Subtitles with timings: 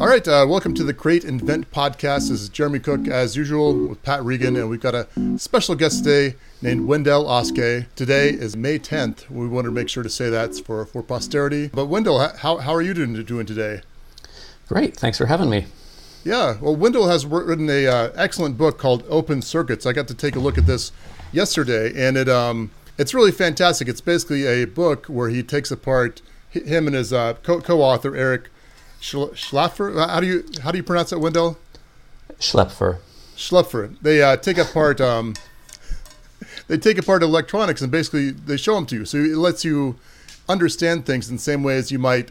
[0.00, 2.28] All right, uh, welcome to the Create Invent podcast.
[2.28, 6.04] This is Jeremy Cook, as usual, with Pat Regan, and we've got a special guest
[6.04, 7.86] today named Windell Oskay.
[7.96, 9.28] Today is May 10th.
[9.28, 11.66] We wanted to make sure to say that for, for posterity.
[11.66, 13.80] But Windell, how, how are you doing, doing today?
[14.68, 15.66] Great, thanks for having me.
[16.22, 19.84] Yeah, well, Windell has written a uh, excellent book called Open Circuits.
[19.84, 20.92] I got to take a look at this
[21.32, 23.88] yesterday, and it um, it's really fantastic.
[23.88, 28.48] It's basically a book where he takes apart him and his uh, co- co-author Eric
[29.00, 30.06] Schlaffer.
[30.08, 31.56] How do you how do you pronounce that, Windell?
[32.38, 32.98] Schlaepfer.
[33.36, 33.96] Schlaepfer.
[34.00, 35.34] They uh, take apart um,
[36.66, 39.04] they take apart electronics and basically they show them to you.
[39.04, 39.96] So it lets you
[40.48, 42.30] understand things in the same way as you might,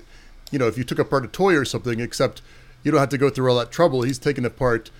[0.51, 1.99] you know, if you took apart a toy or something.
[1.99, 2.41] Except
[2.83, 4.03] you don't have to go through all that trouble.
[4.03, 4.91] He's taken apart,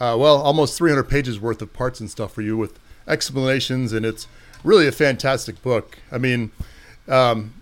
[0.00, 4.06] uh, well, almost 300 pages worth of parts and stuff for you with explanations, and
[4.06, 4.26] it's
[4.62, 5.98] really a fantastic book.
[6.12, 6.50] I mean.
[7.06, 7.54] Um,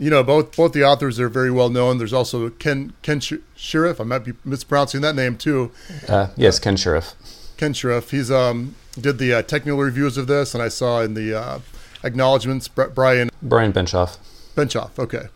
[0.00, 1.98] you know, both both the authors are very well known.
[1.98, 4.00] There's also Ken Ken Shirriff.
[4.00, 5.70] I might be mispronouncing that name too.
[6.08, 7.14] Uh, yes, Ken Shirriff.
[7.58, 8.10] Ken Shirriff.
[8.10, 11.58] He's um did the uh, technical reviews of this, and I saw in the uh,
[12.02, 14.16] acknowledgments Brian Brian Benchoff.
[14.56, 14.98] Benchoff.
[14.98, 15.28] Okay,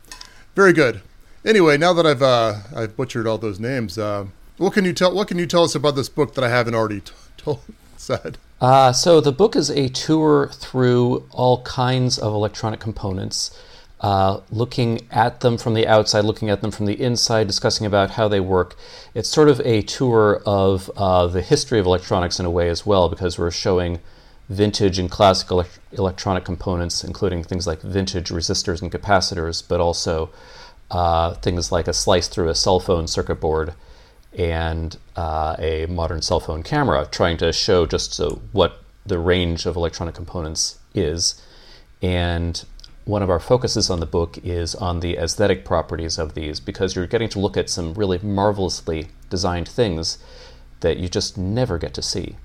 [0.55, 1.03] very good.
[1.44, 5.14] Anyway, now that I've uh, I've butchered all those names, uh, what can you tell
[5.14, 7.60] what can you tell us about this book that I haven't already t- told
[7.98, 8.38] said?
[8.62, 13.50] Uh, so the book is a tour through all kinds of electronic components
[14.05, 18.10] uh, looking at them from the outside, looking at them from the inside, discussing about
[18.10, 18.77] how they work.
[19.14, 22.84] It's sort of a tour of uh, the history of electronics in a way as
[22.84, 24.00] well, because we're showing
[24.50, 30.28] vintage and classic ele- electronic components, including things like vintage resistors and capacitors, but also
[30.91, 33.72] uh, things like a slice through a cell phone circuit board
[34.36, 39.64] and uh, a modern cell phone camera, trying to show just so what the range
[39.64, 41.41] of electronic components is.
[42.02, 42.62] And
[43.05, 46.97] one of our focuses on the book is on the aesthetic properties of these because
[46.97, 50.19] you're getting to look at some really marvelously designed things
[50.80, 52.36] that you just never get to see.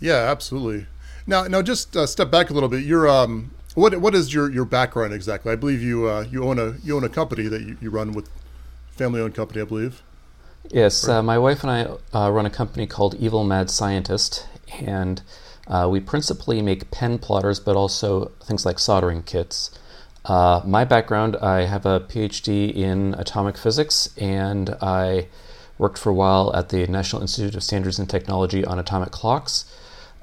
[0.00, 0.86] Yeah, absolutely.
[1.26, 2.84] Now, now, just uh, step back a little bit.
[2.84, 5.52] You're, um, what, what is your, your background exactly?
[5.52, 8.12] I believe you, uh, you own a, you own a company that you, you run
[8.12, 8.28] with,
[8.92, 10.02] family-owned company, I believe.
[10.70, 14.46] Yes, uh, my wife and I uh, run a company called Evil Mad Scientist,
[14.80, 15.22] and
[15.68, 19.70] uh, we principally make pen plotters, but also things like soldering kits.
[20.24, 25.28] Uh, my background I have a PhD in atomic physics, and I
[25.78, 29.64] worked for a while at the National Institute of Standards and Technology on atomic clocks.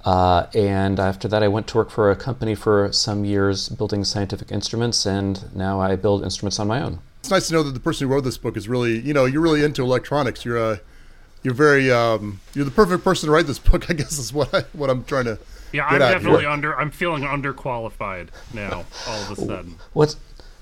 [0.04, 4.04] Uh, and after that, I went to work for a company for some years building
[4.04, 7.00] scientific instruments, and now I build instruments on my own.
[7.22, 9.26] It's nice to know that the person who wrote this book is really, you know,
[9.26, 10.46] you're really into electronics.
[10.46, 10.82] You're a
[11.46, 13.90] you're very um, you're the perfect person to write this book.
[13.90, 15.38] I guess is what I what I'm trying to.
[15.72, 16.50] Yeah, I'm definitely here.
[16.50, 16.78] under.
[16.78, 18.86] I'm feeling underqualified now.
[19.08, 19.76] All of a sudden.
[19.94, 20.18] What's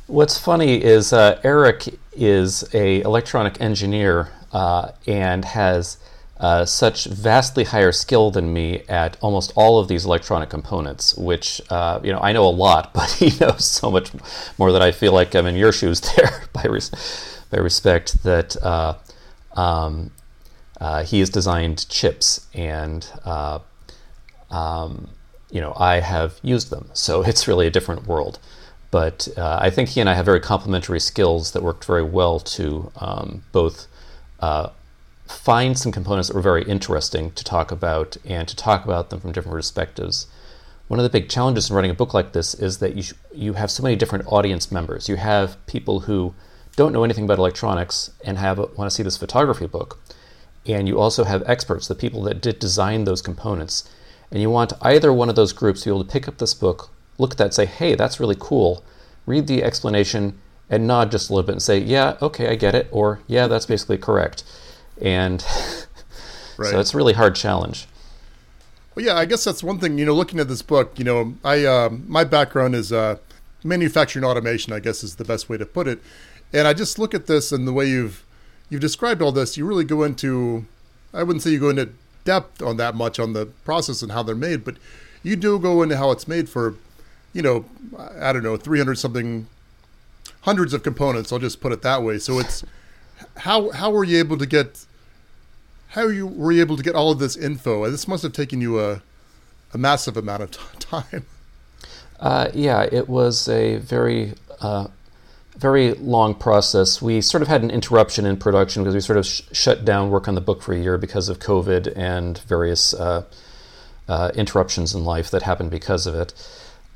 [0.08, 5.98] What's funny is uh, Eric is a electronic engineer uh, and has
[6.38, 11.16] uh, such vastly higher skill than me at almost all of these electronic components.
[11.16, 14.12] Which uh, you know I know a lot, but he knows so much
[14.58, 16.92] more that I feel like I'm in your shoes there by res-
[17.50, 18.58] by respect that.
[18.62, 18.96] Uh,
[19.56, 20.12] um,
[20.84, 23.60] uh, he has designed chips, and uh,
[24.52, 25.08] um,
[25.50, 26.90] you know I have used them.
[26.94, 28.38] So it's really a different world.
[28.92, 32.40] But uh, I think he and I have very complementary skills that worked very well
[32.42, 33.88] to um, both
[34.40, 34.70] uh,
[35.26, 39.22] find some components that were very interesting to talk about and to talk about them
[39.22, 40.28] from different perspectives.
[40.90, 43.14] One of the big challenges in writing a book like this is that you, sh-
[43.34, 45.10] you have so many different audience members.
[45.10, 46.36] You have people who
[46.76, 49.98] don't know anything about electronics and have want to see this photography book
[50.66, 53.90] and you also have experts, the people that did design those components.
[54.32, 56.54] And you want either one of those groups to be able to pick up this
[56.54, 58.84] book, look at that, say, hey, that's really cool,
[59.26, 62.74] read the explanation, and nod just a little bit and say, yeah, okay, I get
[62.74, 64.44] it, or yeah, that's basically correct.
[65.02, 65.44] And
[66.58, 66.72] right.
[66.72, 67.88] so it's a really hard challenge.
[68.96, 69.98] Well, yeah, I guess that's one thing.
[69.98, 73.18] You know, looking at this book, you know, I uh, my background is uh,
[73.64, 74.72] manufacturing automation.
[74.72, 76.00] I guess is the best way to put it.
[76.52, 78.23] And I just look at this and the way you've
[78.74, 80.66] you've described all this, you really go into,
[81.14, 81.90] I wouldn't say you go into
[82.26, 84.78] depth on that much on the process and how they're made, but
[85.22, 86.74] you do go into how it's made for,
[87.34, 87.66] you know,
[88.20, 89.46] I don't know, 300 something,
[90.42, 91.32] hundreds of components.
[91.32, 92.18] I'll just put it that way.
[92.18, 92.66] So it's,
[93.38, 94.86] how, how were you able to get,
[95.90, 97.88] how you were you able to get all of this info?
[97.92, 99.04] This must have taken you a,
[99.72, 101.28] a massive amount of t- time.
[102.20, 104.88] Uh, yeah, it was a very uh,
[105.58, 107.02] very long process.
[107.02, 110.10] We sort of had an interruption in production because we sort of sh- shut down
[110.10, 113.24] work on the book for a year because of COVID and various uh,
[114.08, 116.34] uh, interruptions in life that happened because of it.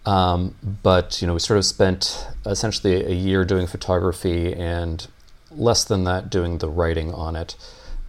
[0.06, 5.06] Um, but you know, we sort of spent essentially a year doing photography and
[5.52, 7.56] less than that doing the writing on it.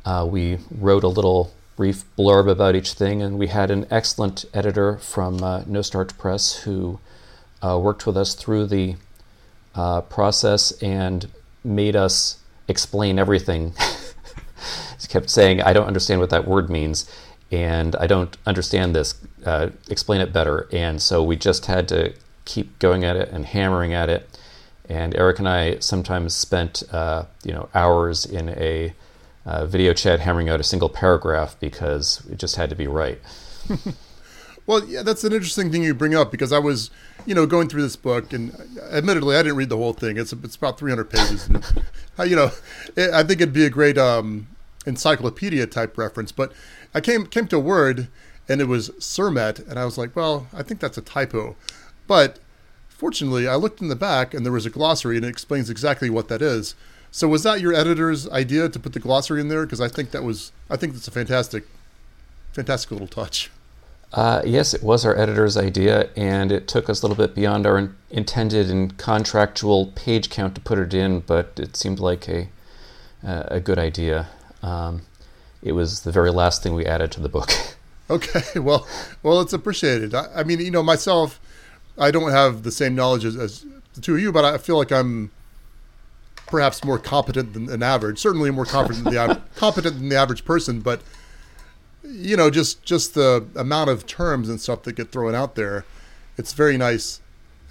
[0.05, 4.45] Uh, we wrote a little brief blurb about each thing, and we had an excellent
[4.55, 6.99] editor from uh, No Starch Press who
[7.63, 8.97] uh, worked with us through the
[9.79, 11.31] uh, process and
[11.63, 13.73] made us explain everything.
[15.01, 17.09] he kept saying, I don't understand what that word means,
[17.53, 19.15] and I don't understand this.
[19.47, 20.69] Uh, explain it better.
[20.73, 22.13] And so we just had to
[22.45, 24.39] keep going at it and hammering at it.
[24.89, 28.93] And Eric and I sometimes spent, uh, you know, hours in a
[29.47, 33.21] uh, video chat hammering out a single paragraph because it just had to be right.
[34.69, 36.91] well, yeah, that's an interesting thing you bring up because I was,
[37.25, 38.55] you know, going through this book, and
[38.93, 40.19] admittedly, I didn't read the whole thing.
[40.19, 41.65] It's it's about 300 pages, and
[42.31, 42.51] you know,
[42.95, 44.47] it, I think it'd be a great um,
[44.85, 46.33] encyclopedia type reference.
[46.33, 46.53] But
[46.95, 48.09] I came came to a word,
[48.47, 51.57] and it was cermet, and I was like, well, I think that's a typo,
[52.07, 52.39] but
[52.91, 56.11] fortunately, I looked in the back, and there was a glossary, and it explains exactly
[56.11, 56.75] what that is.
[57.11, 59.65] So was that your editor's idea to put the glossary in there?
[59.65, 61.65] Because I think that was I think that's a fantastic,
[62.53, 63.51] fantastic little touch.
[64.13, 67.67] Uh, yes, it was our editor's idea, and it took us a little bit beyond
[67.67, 72.29] our in- intended and contractual page count to put it in, but it seemed like
[72.29, 72.49] a
[73.27, 74.29] uh, a good idea.
[74.63, 75.03] Um,
[75.63, 77.51] it was the very last thing we added to the book.
[78.11, 78.87] okay, well,
[79.23, 80.15] well, it's appreciated.
[80.15, 81.41] I, I, mean, you know, myself,
[81.99, 84.79] I don't have the same knowledge as, as the two of you, but I feel
[84.79, 85.31] like I'm
[86.47, 88.19] perhaps more competent than an average.
[88.19, 91.03] Certainly more competent than the competent than the average person, but
[92.09, 95.85] you know, just just the amount of terms and stuff that get thrown out there,
[96.37, 97.21] it's very nice.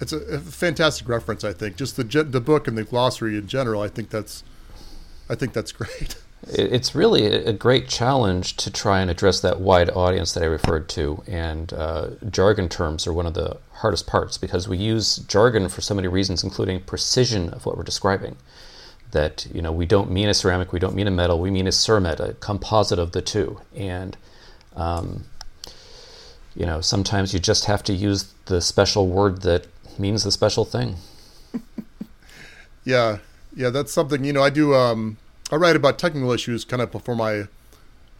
[0.00, 1.76] It's a, a fantastic reference, I think.
[1.76, 4.44] Just the the book and the glossary in general, I think that's,
[5.28, 6.16] I think that's great.
[6.46, 10.88] It's really a great challenge to try and address that wide audience that I referred
[10.90, 15.68] to, and uh, jargon terms are one of the hardest parts because we use jargon
[15.68, 18.36] for so many reasons, including precision of what we're describing
[19.10, 21.66] that you know we don't mean a ceramic, we don't mean a metal, we mean
[21.66, 23.60] a cermet, a composite of the two.
[23.74, 24.16] And
[24.78, 25.24] um,
[26.54, 29.66] you know sometimes you just have to use the special word that
[29.98, 30.96] means the special thing.
[32.84, 33.18] yeah,
[33.54, 34.24] yeah, that's something.
[34.24, 34.74] You know, I do.
[34.74, 35.18] Um,
[35.50, 37.32] I write about technical issues kind of before my,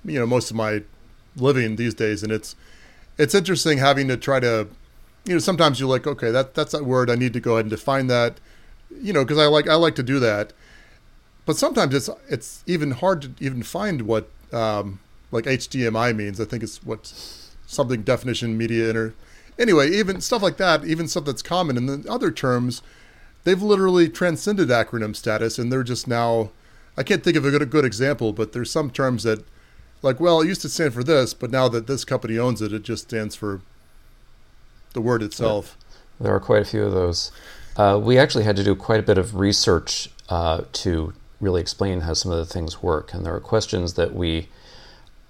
[0.04, 0.82] you know, most of my
[1.36, 2.56] living these days, and it's
[3.16, 4.68] it's interesting having to try to,
[5.24, 7.10] you know, sometimes you're like, okay, that that's that word.
[7.10, 8.40] I need to go ahead and define that,
[9.00, 10.52] you know, because I like I like to do that
[11.48, 16.40] but sometimes it's it's even hard to even find what um, like HDMI means.
[16.40, 17.12] I think it's what
[17.66, 19.14] something definition media inter.
[19.58, 22.80] Anyway, even stuff like that, even stuff that's common, in the other terms,
[23.44, 26.50] they've literally transcended acronym status, and they're just now.
[26.96, 29.44] I can't think of a good, a good example, but there's some terms that,
[30.02, 32.72] like, well, it used to stand for this, but now that this company owns it,
[32.72, 33.60] it just stands for
[34.94, 35.76] the word itself.
[36.20, 37.30] There are quite a few of those.
[37.76, 42.00] Uh, we actually had to do quite a bit of research uh, to really explain
[42.00, 43.14] how some of the things work.
[43.14, 44.48] And there are questions that we,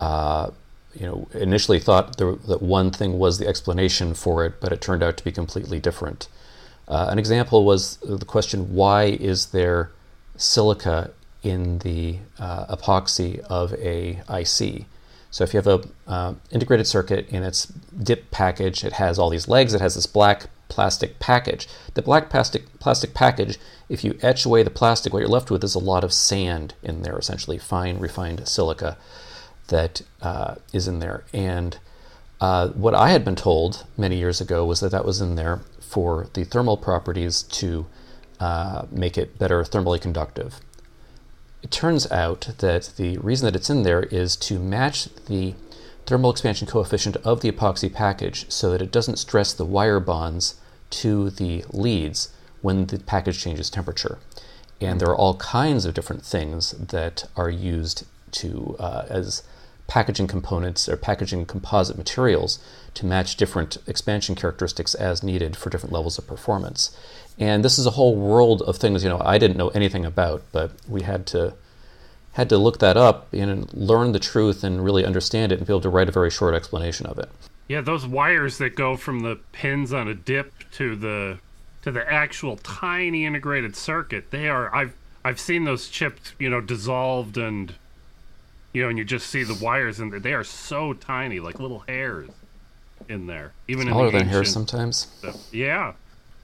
[0.00, 0.50] uh,
[0.94, 4.80] you know, initially thought there, that one thing was the explanation for it, but it
[4.80, 6.28] turned out to be completely different.
[6.86, 9.90] Uh, an example was the question: Why is there
[10.36, 11.10] silica
[11.42, 14.86] in the uh, epoxy of a IC?
[15.30, 19.28] So if you have a uh, integrated circuit in its dip package, it has all
[19.28, 19.74] these legs.
[19.74, 21.68] It has this black plastic package.
[21.94, 23.58] The black plastic plastic package
[23.88, 26.74] if you etch away the plastic, what you're left with is a lot of sand
[26.82, 28.96] in there, essentially fine refined silica
[29.68, 31.24] that uh, is in there.
[31.32, 31.78] And
[32.40, 35.60] uh, what I had been told many years ago was that that was in there
[35.80, 37.86] for the thermal properties to
[38.40, 40.60] uh, make it better thermally conductive.
[41.62, 45.54] It turns out that the reason that it's in there is to match the
[46.06, 50.54] thermal expansion coefficient of the epoxy package so that it doesn't stress the wire bonds
[50.90, 52.32] to the leads
[52.62, 54.18] when the package changes temperature.
[54.80, 59.42] And there are all kinds of different things that are used to uh, as
[59.88, 62.62] packaging components or packaging composite materials
[62.94, 66.96] to match different expansion characteristics as needed for different levels of performance.
[67.38, 70.42] And this is a whole world of things you know I didn't know anything about,
[70.52, 71.54] but we had to
[72.32, 75.72] had to look that up and learn the truth and really understand it and be
[75.72, 77.28] able to write a very short explanation of it.
[77.66, 81.38] Yeah, those wires that go from the pins on a dip to the
[81.82, 86.60] to the actual tiny integrated circuit, they are I've I've seen those chips, you know,
[86.60, 87.74] dissolved and
[88.72, 91.80] you know, and you just see the wires and they are so tiny, like little
[91.80, 92.30] hairs
[93.08, 93.52] in there.
[93.66, 95.08] Even smaller in the than hairs sometimes.
[95.18, 95.48] Stuff.
[95.52, 95.94] Yeah.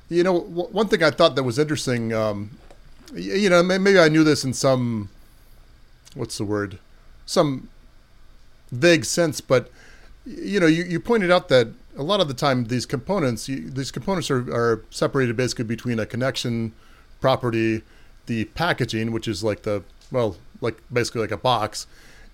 [0.08, 2.12] You know, one thing I thought that was interesting.
[2.12, 2.58] Um,
[3.14, 5.08] you know, maybe I knew this in some
[6.14, 6.78] what's the word,
[7.26, 7.68] some
[8.70, 9.70] vague sense, but
[10.24, 13.70] you know, you, you pointed out that a lot of the time these components you,
[13.70, 16.72] these components are, are separated basically between a connection
[17.20, 17.82] property
[18.26, 21.86] the packaging, which is like the well, like basically like a box,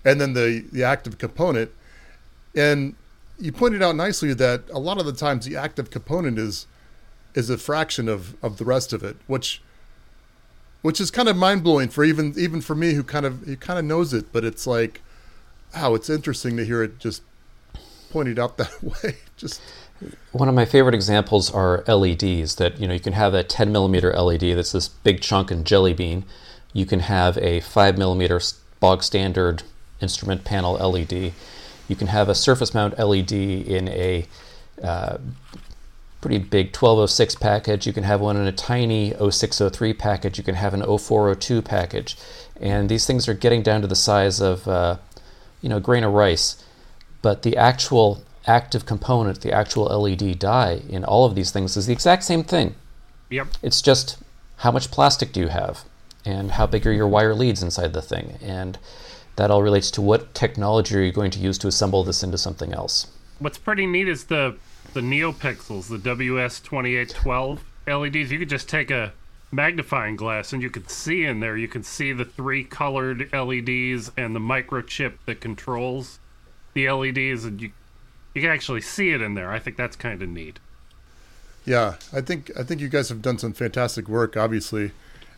[0.03, 1.71] and then the the active component.
[2.55, 2.95] And
[3.39, 6.67] you pointed out nicely that a lot of the times the active component is
[7.33, 9.61] is a fraction of of the rest of it, which
[10.81, 13.55] which is kind of mind blowing for even even for me who kind of who
[13.55, 15.01] kind of knows it, but it's like,
[15.75, 17.21] wow, it's interesting to hear it just
[18.09, 19.17] pointed out that way.
[19.37, 19.61] just
[20.31, 22.55] one of my favorite examples are LEDs.
[22.55, 25.65] That you know you can have a 10 millimeter LED that's this big chunk and
[25.65, 26.25] jelly bean.
[26.73, 28.39] You can have a 5 millimeter
[28.79, 29.63] bog standard
[30.01, 31.33] instrument panel LED.
[31.87, 34.25] You can have a surface mount LED in a
[34.81, 35.17] uh,
[36.21, 37.87] pretty big 1206 package.
[37.87, 40.37] You can have one in a tiny 0603 package.
[40.37, 42.15] You can have an 0402 package.
[42.59, 44.97] And these things are getting down to the size of, uh,
[45.61, 46.63] you know, a grain of rice.
[47.21, 51.87] But the actual active component, the actual LED die in all of these things is
[51.87, 52.75] the exact same thing.
[53.29, 53.47] Yep.
[53.63, 54.17] It's just
[54.57, 55.83] how much plastic do you have
[56.23, 58.37] and how big are your wire leads inside the thing.
[58.41, 58.77] And
[59.41, 62.37] that all relates to what technology are you going to use to assemble this into
[62.37, 63.07] something else.
[63.39, 64.55] What's pretty neat is the
[64.93, 68.31] the NeoPixels, the WS2812 LEDs.
[68.31, 69.13] You could just take a
[69.51, 71.57] magnifying glass and you could see in there.
[71.57, 76.19] You can see the three colored LEDs and the microchip that controls
[76.75, 77.71] the LEDs, and you
[78.35, 79.51] you can actually see it in there.
[79.51, 80.59] I think that's kind of neat.
[81.65, 84.37] Yeah, I think I think you guys have done some fantastic work.
[84.37, 84.91] Obviously,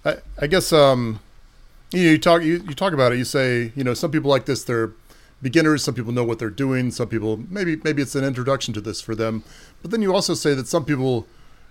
[0.04, 1.22] I, I guess um,
[2.00, 3.18] you, talk you, you talk about it.
[3.18, 4.64] You say you know some people like this.
[4.64, 4.92] They're
[5.42, 5.84] beginners.
[5.84, 6.92] Some people know what they're doing.
[6.92, 9.44] Some people maybe maybe it's an introduction to this for them.
[9.82, 11.28] But then you also say that some people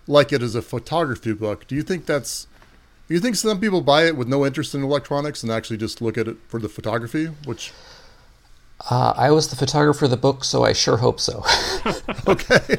[0.07, 1.67] like it as a photography book.
[1.67, 2.47] Do you think that's
[3.09, 6.01] do you think some people buy it with no interest in electronics and actually just
[6.01, 7.73] look at it for the photography, which
[8.91, 11.45] uh, I was the photographer of the book, so I sure hope so.
[12.27, 12.59] okay.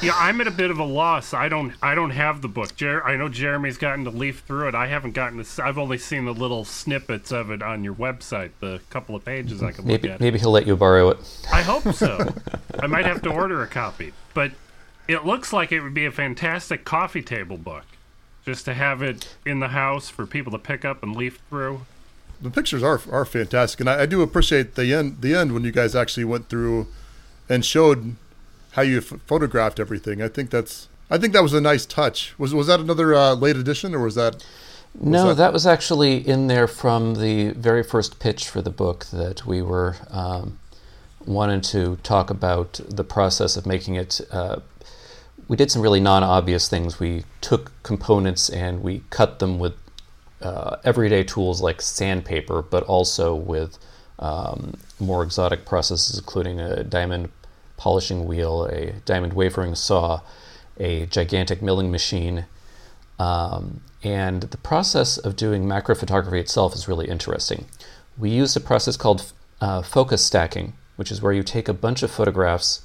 [0.00, 1.34] yeah, I'm at a bit of a loss.
[1.34, 2.74] I don't, I don't have the book.
[2.76, 4.74] Jer- I know Jeremy's gotten to leaf through it.
[4.74, 5.64] I haven't gotten to.
[5.64, 9.62] I've only seen the little snippets of it on your website, the couple of pages
[9.62, 10.20] I can maybe, look at.
[10.20, 11.18] Maybe he'll let you borrow it.
[11.52, 12.32] I hope so.
[12.80, 14.52] I might have to order a copy, but
[15.08, 17.84] it looks like it would be a fantastic coffee table book,
[18.46, 21.82] just to have it in the house for people to pick up and leaf through
[22.42, 25.64] the pictures are are fantastic, and I, I, do appreciate the end the end when
[25.64, 26.88] you guys actually went through
[27.48, 28.16] and showed
[28.72, 30.20] how you f- photographed everything.
[30.20, 32.34] I think that's I think that was a nice touch.
[32.38, 34.44] Was was that another uh, late edition, or was that?
[34.94, 35.36] Was no, that...
[35.36, 35.52] that...
[35.52, 39.96] was actually in there from the very first pitch for the book that we were
[40.10, 40.58] um,
[41.24, 44.20] wanted to talk about the process of making it.
[44.30, 44.60] Uh,
[45.48, 46.98] we did some really non-obvious things.
[46.98, 49.74] We took components and we cut them with
[50.42, 53.78] uh, everyday tools like sandpaper, but also with
[54.18, 57.30] um, more exotic processes, including a diamond
[57.76, 60.20] polishing wheel, a diamond wafering saw,
[60.78, 62.46] a gigantic milling machine.
[63.18, 67.66] Um, and the process of doing macro photography itself is really interesting.
[68.18, 72.02] We use a process called uh, focus stacking, which is where you take a bunch
[72.02, 72.82] of photographs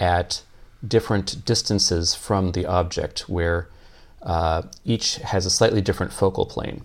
[0.00, 0.42] at
[0.86, 3.68] different distances from the object, where
[4.22, 6.82] uh, each has a slightly different focal plane.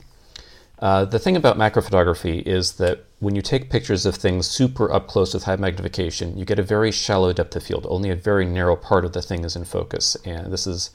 [0.80, 4.92] Uh, the thing about macro photography is that when you take pictures of things super
[4.92, 7.88] up close with high magnification, you get a very shallow depth of field.
[7.90, 10.16] Only a very narrow part of the thing is in focus.
[10.24, 10.92] And this is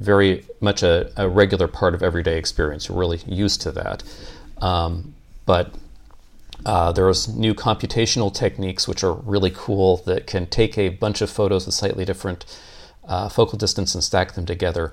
[0.00, 2.88] very much a, a regular part of everyday experience.
[2.88, 4.02] You're really used to that.
[4.58, 5.14] Um,
[5.46, 5.74] but
[6.66, 11.30] uh, there's new computational techniques which are really cool that can take a bunch of
[11.30, 12.44] photos with slightly different
[13.06, 14.92] uh, focal distance and stack them together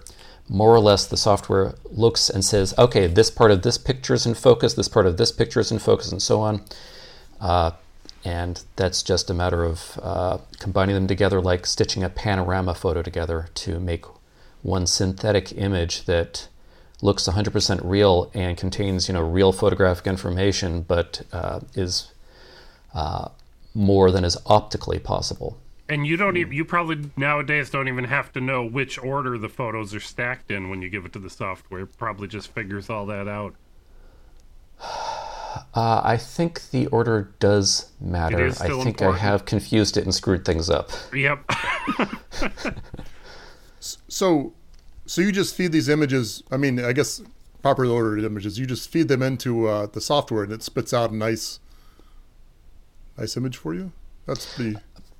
[0.50, 4.25] more or less the software looks and says, okay, this part of this picture is
[4.25, 6.62] in focus, this part of this picture is in focus, and so on.
[7.42, 7.72] Uh,
[8.24, 13.01] and that's just a matter of uh, combining them together like stitching a panorama photo
[13.01, 14.06] together to make
[14.63, 16.48] one synthetic image that
[17.01, 22.12] looks 100% real and contains you know real photographic information but uh, is
[22.94, 23.30] uh,
[23.74, 25.58] more than is optically possible
[25.89, 29.50] and you don't even, you probably nowadays don't even have to know which order the
[29.50, 31.82] photos are stacked in when you give it to the software.
[31.82, 33.56] It probably just figures all that out.
[35.74, 38.48] Uh, I think the order does matter.
[38.48, 39.15] I think important.
[39.15, 40.91] I have confused it and screwed things up.
[41.13, 41.51] Yep.
[43.79, 44.53] so,
[45.08, 46.44] so you just feed these images.
[46.51, 47.22] I mean, I guess
[47.62, 48.60] properly ordered images.
[48.60, 51.60] You just feed them into uh, the software, and it spits out a nice,
[53.17, 53.91] nice image for you.
[54.25, 54.77] That's pretty.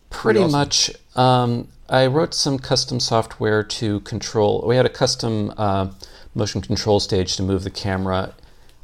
[0.09, 0.51] Pretty awesome.
[0.51, 0.91] much.
[1.15, 4.63] Um, I wrote some custom software to control.
[4.67, 5.91] We had a custom uh,
[6.35, 8.33] motion control stage to move the camera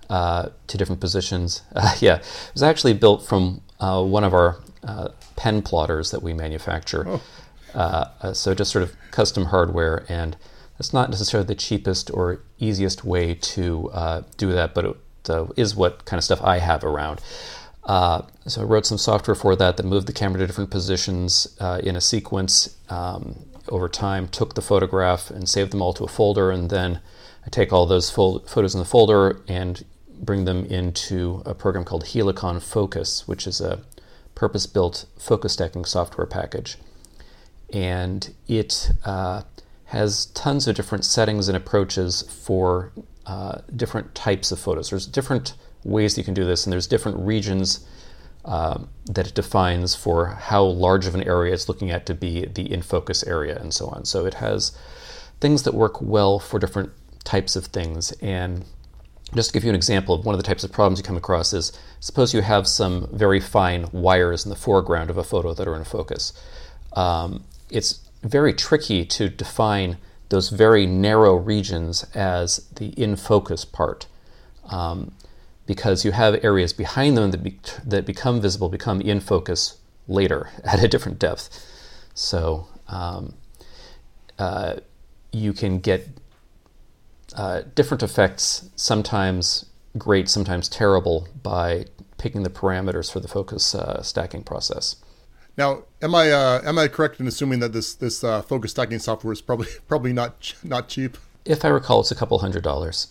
[0.09, 1.61] uh, to different positions.
[1.75, 6.21] Uh, yeah, it was actually built from uh, one of our uh, pen plotters that
[6.21, 7.05] we manufacture.
[7.07, 7.21] Oh.
[7.73, 10.37] Uh, so just sort of custom hardware, and
[10.79, 14.95] it's not necessarily the cheapest or easiest way to uh, do that, but it
[15.29, 17.21] uh, is what kind of stuff I have around.
[17.85, 21.55] Uh, so I wrote some software for that that moved the camera to different positions
[21.59, 26.03] uh, in a sequence um, over time, took the photograph and saved them all to
[26.03, 27.01] a folder, and then
[27.45, 31.83] I take all those fo- photos in the folder and bring them into a program
[31.83, 33.81] called Helicon Focus, which is a
[34.35, 36.77] purpose built focus stacking software package.
[37.71, 39.43] And it uh,
[39.85, 42.91] has tons of different settings and approaches for
[43.25, 44.89] uh, different types of photos.
[44.89, 47.85] There's different ways you can do this, and there's different regions
[48.45, 52.45] um, that it defines for how large of an area it's looking at to be
[52.45, 54.05] the in focus area, and so on.
[54.05, 54.77] So it has
[55.39, 56.91] things that work well for different
[57.23, 58.11] types of things.
[58.21, 58.65] And
[59.33, 61.17] just to give you an example of one of the types of problems you come
[61.17, 65.53] across is suppose you have some very fine wires in the foreground of a photo
[65.53, 66.33] that are in focus.
[66.93, 69.97] Um, it's very tricky to define
[70.29, 74.07] those very narrow regions as the in focus part.
[74.69, 75.13] Um,
[75.65, 79.77] because you have areas behind them that, be, that become visible, become in focus
[80.07, 81.49] later at a different depth.
[82.13, 83.33] So um,
[84.37, 84.75] uh,
[85.31, 86.07] you can get
[87.35, 89.65] uh, different effects, sometimes
[89.97, 91.85] great, sometimes terrible, by
[92.17, 94.97] picking the parameters for the focus uh, stacking process.
[95.57, 98.99] Now, am I uh, am I correct in assuming that this this uh, focus stacking
[98.99, 101.17] software is probably probably not ch- not cheap?
[101.45, 103.07] If I recall, it's a couple hundred dollars.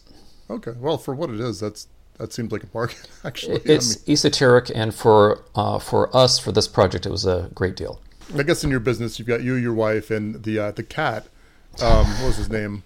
[0.50, 1.86] Okay, well, for what it is, that's
[2.22, 2.96] that seems like a bargain.
[3.24, 7.26] Actually, it's I mean, esoteric, and for uh, for us for this project, it was
[7.26, 8.00] a great deal.
[8.36, 11.26] I guess in your business, you've got you, your wife, and the uh, the cat.
[11.80, 12.84] Um, what was his name?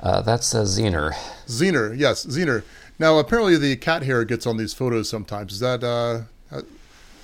[0.00, 1.12] Uh, that's uh, Zener.
[1.46, 2.64] Zener, yes, Zener.
[2.98, 5.54] Now, apparently, the cat hair gets on these photos sometimes.
[5.54, 5.80] Is that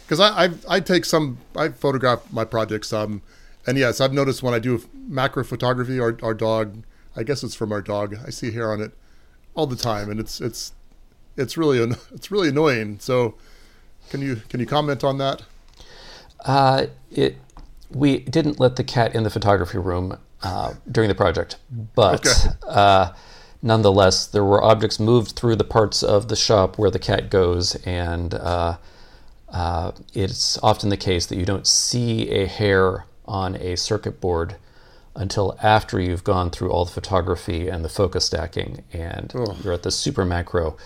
[0.06, 3.20] because uh, I, I I take some I photograph my projects um
[3.66, 6.82] and yes I've noticed when I do macro photography our our dog
[7.14, 8.92] I guess it's from our dog I see hair on it
[9.54, 10.72] all the time and it's it's
[11.40, 11.78] it's really
[12.14, 12.98] it's really annoying.
[13.00, 13.34] So,
[14.10, 15.42] can you can you comment on that?
[16.44, 17.36] Uh, it
[17.90, 21.56] we didn't let the cat in the photography room uh, during the project,
[21.94, 22.56] but okay.
[22.66, 23.12] uh,
[23.62, 27.74] nonetheless, there were objects moved through the parts of the shop where the cat goes,
[27.84, 28.76] and uh,
[29.50, 34.56] uh, it's often the case that you don't see a hair on a circuit board
[35.16, 39.56] until after you've gone through all the photography and the focus stacking, and oh.
[39.62, 40.76] you're at the super macro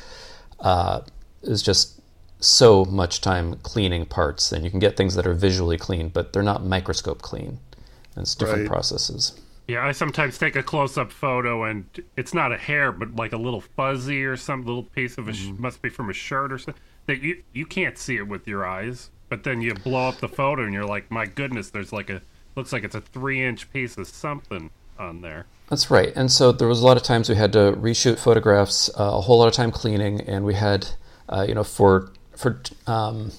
[0.61, 1.03] uh,
[1.43, 2.01] is just
[2.41, 6.33] so much time cleaning parts, and you can get things that are visually clean, but
[6.33, 7.59] they're not microscope clean.
[8.15, 8.69] And It's different right.
[8.69, 9.41] processes.
[9.67, 11.87] Yeah, I sometimes take a close-up photo, and
[12.17, 15.33] it's not a hair, but like a little fuzzy or some little piece of a
[15.33, 15.63] mm-hmm.
[15.63, 18.67] must be from a shirt or something that you you can't see it with your
[18.67, 19.11] eyes.
[19.31, 22.21] But then you blow up the photo, and you're like, my goodness, there's like a
[22.57, 25.47] looks like it's a three-inch piece of something on there.
[25.69, 26.13] That's right.
[26.15, 29.21] And so there was a lot of times we had to reshoot photographs, uh, a
[29.23, 30.89] whole lot of time cleaning, and we had,
[31.29, 33.33] uh, you know, for for um,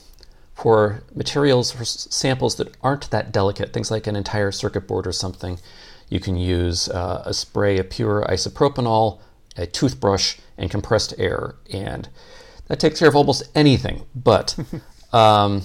[0.56, 5.12] for materials for samples that aren't that delicate, things like an entire circuit board or
[5.12, 5.60] something,
[6.10, 9.20] you can use uh, a spray of pure isopropanol,
[9.56, 12.10] a toothbrush, and compressed air, and
[12.68, 14.04] that takes care of almost anything.
[14.16, 14.58] But
[15.14, 15.62] um,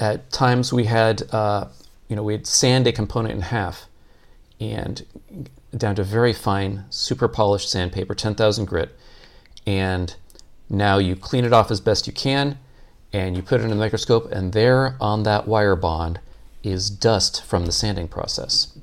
[0.00, 1.68] at times we had, uh,
[2.08, 3.86] you know, we'd sand a component in half
[4.60, 5.04] and
[5.76, 8.96] down to very fine, super polished sandpaper, 10,000 grit.
[9.66, 10.14] And
[10.68, 12.58] now you clean it off as best you can
[13.14, 16.18] and you put it in the microscope, and there on that wire bond
[16.64, 18.76] is dust from the sanding process.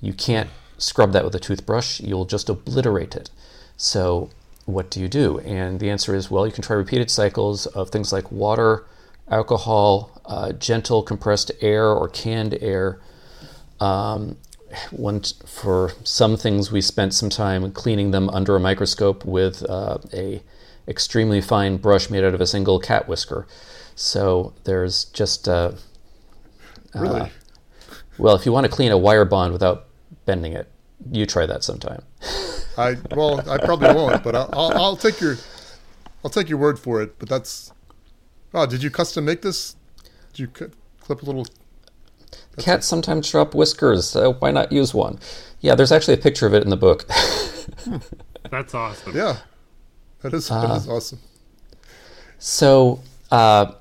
[0.00, 3.30] You can't scrub that with a toothbrush, you'll just obliterate it.
[3.76, 4.30] So,
[4.64, 5.40] what do you do?
[5.40, 8.86] And the answer is well, you can try repeated cycles of things like water,
[9.28, 13.00] alcohol, uh, gentle compressed air or canned air.
[13.80, 14.36] Um,
[15.46, 20.42] for some things we spent some time cleaning them under a microscope with uh, a
[20.86, 23.46] extremely fine brush made out of a single cat whisker.
[23.94, 25.72] So there's just uh,
[26.94, 27.28] uh really uh,
[28.18, 29.86] well, if you want to clean a wire bond without
[30.26, 30.68] bending it,
[31.10, 32.02] you try that sometime.
[32.76, 35.36] I well, I probably won't, but I'll, I'll, I'll take your
[36.24, 37.18] I'll take your word for it.
[37.18, 37.72] But that's
[38.54, 39.76] oh, did you custom make this?
[40.32, 41.46] Did you clip a little
[42.58, 45.18] Cats sometimes drop whiskers, so why not use one?
[45.60, 47.06] Yeah, there's actually a picture of it in the book.
[48.50, 49.16] That's awesome.
[49.16, 49.38] Yeah,
[50.22, 51.18] that is, that is uh, awesome.
[52.38, 53.72] So, uh,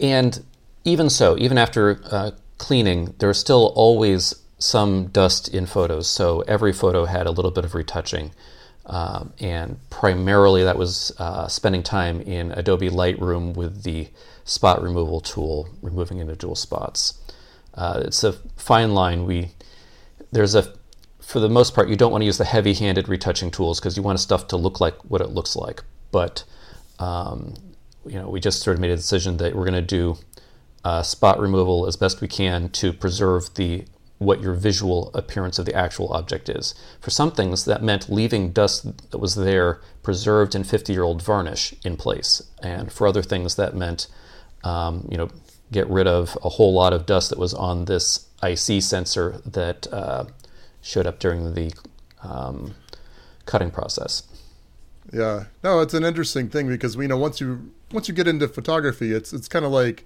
[0.00, 0.42] and
[0.84, 6.08] even so, even after uh, cleaning, there's still always some dust in photos.
[6.08, 8.32] So every photo had a little bit of retouching.
[8.86, 14.08] Um, and primarily that was uh, spending time in Adobe Lightroom with the
[14.44, 17.20] spot removal tool, removing individual spots.
[17.78, 19.24] Uh, it's a fine line.
[19.24, 19.52] We
[20.32, 20.74] there's a
[21.20, 24.02] for the most part, you don't want to use the heavy-handed retouching tools because you
[24.02, 25.84] want stuff to look like what it looks like.
[26.10, 26.42] But
[26.98, 27.54] um,
[28.06, 30.16] you know, we just sort of made a decision that we're going to do
[30.84, 33.84] uh, spot removal as best we can to preserve the
[34.16, 36.74] what your visual appearance of the actual object is.
[37.00, 41.96] For some things, that meant leaving dust that was there preserved in 50-year-old varnish in
[41.96, 44.08] place, and for other things, that meant
[44.64, 45.28] um, you know
[45.70, 49.86] get rid of a whole lot of dust that was on this IC sensor that
[49.92, 50.24] uh,
[50.80, 51.72] showed up during the
[52.22, 52.74] um,
[53.44, 54.22] cutting process.
[55.12, 58.28] Yeah, no, it's an interesting thing because we you know once you once you get
[58.28, 60.04] into photography, it's it's kind of like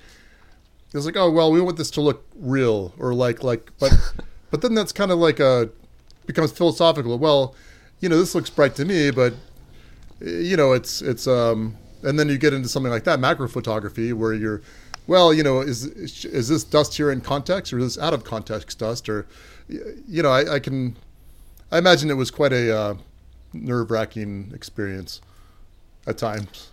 [0.94, 3.92] it's like oh well we want this to look real or like like but
[4.50, 5.70] but then that's kind of like a
[6.26, 7.18] becomes philosophical.
[7.18, 7.54] Well,
[8.00, 9.34] you know this looks bright to me, but
[10.20, 14.12] you know it's it's um and then you get into something like that macro photography
[14.12, 14.62] where you're
[15.06, 18.24] well you know is is this dust here in context or is this out of
[18.24, 19.26] context dust or
[19.68, 20.96] you know I, I can
[21.72, 22.94] I imagine it was quite a uh,
[23.54, 25.22] nerve wracking experience
[26.06, 26.70] at times.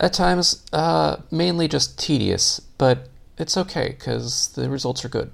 [0.00, 5.32] At times, uh, mainly just tedious, but it's okay because the results are good.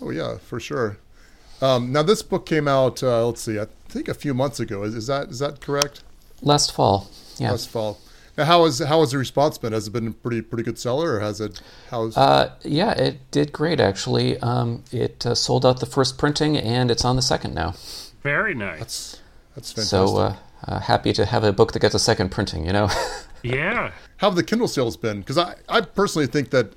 [0.00, 0.96] Oh yeah, for sure.
[1.60, 3.02] Um, now this book came out.
[3.02, 4.82] Uh, let's see, I think a few months ago.
[4.82, 6.02] Is, is that is that correct?
[6.40, 7.10] Last fall.
[7.38, 7.50] Yeah.
[7.50, 7.98] Last fall.
[8.36, 9.72] Now, how has how has the response been?
[9.72, 11.60] Has it been a pretty pretty good seller, or has it?
[11.90, 12.16] How's?
[12.16, 14.38] Uh, yeah, it did great actually.
[14.40, 17.74] Um, it uh, sold out the first printing, and it's on the second now.
[18.22, 18.78] Very nice.
[18.78, 19.20] That's
[19.54, 20.08] that's fantastic.
[20.08, 22.66] So uh, uh, happy to have a book that gets a second printing.
[22.66, 22.90] You know.
[23.44, 23.92] yeah.
[24.16, 25.20] How have the Kindle sales been?
[25.20, 26.72] Because I I personally think that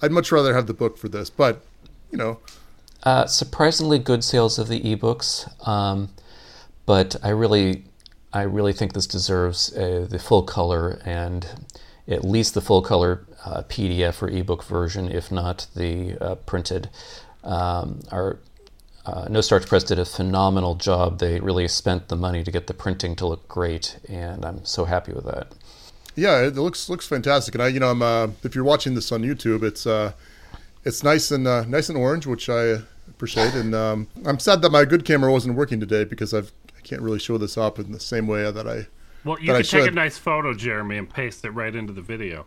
[0.00, 1.62] I'd much rather have the book for this, but
[2.10, 2.38] you know.
[3.02, 6.08] Uh, surprisingly good sales of the ebooks, um,
[6.86, 7.84] but I really
[8.34, 11.46] I really think this deserves uh, the full color and
[12.08, 16.90] at least the full color uh, PDF or ebook version, if not the uh, printed.
[17.44, 18.40] Um, our
[19.06, 21.20] uh, No Starch Press did a phenomenal job.
[21.20, 24.84] They really spent the money to get the printing to look great, and I'm so
[24.84, 25.52] happy with that.
[26.16, 27.54] Yeah, it looks looks fantastic.
[27.54, 30.12] And I, you know, I'm uh, if you're watching this on YouTube, it's uh,
[30.84, 33.54] it's nice and nice and orange, which I appreciate.
[33.54, 36.52] And um, I'm sad that my good camera wasn't working today because I've
[36.84, 38.86] can't really show this up in the same way that I.
[39.24, 42.46] Well, you could take a nice photo, Jeremy, and paste it right into the video.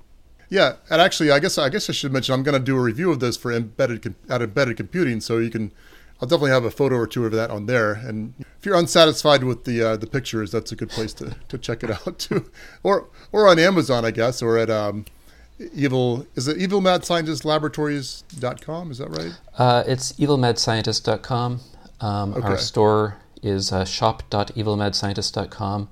[0.49, 2.81] Yeah, and actually, I guess I guess I should mention I'm going to do a
[2.81, 5.71] review of this for embedded at embedded computing, so you can.
[6.19, 7.93] I'll definitely have a photo or two of that on there.
[7.93, 11.57] And if you're unsatisfied with the uh, the pictures, that's a good place to, to
[11.59, 12.49] check it out too,
[12.81, 15.05] or or on Amazon, I guess, or at um,
[15.73, 21.59] evil is it evilmadscientistlaboratories.com is that right uh, it's evilmadscientist.com
[21.99, 22.47] um, okay.
[22.47, 25.89] our store is uh, shop.evilmadscientist.com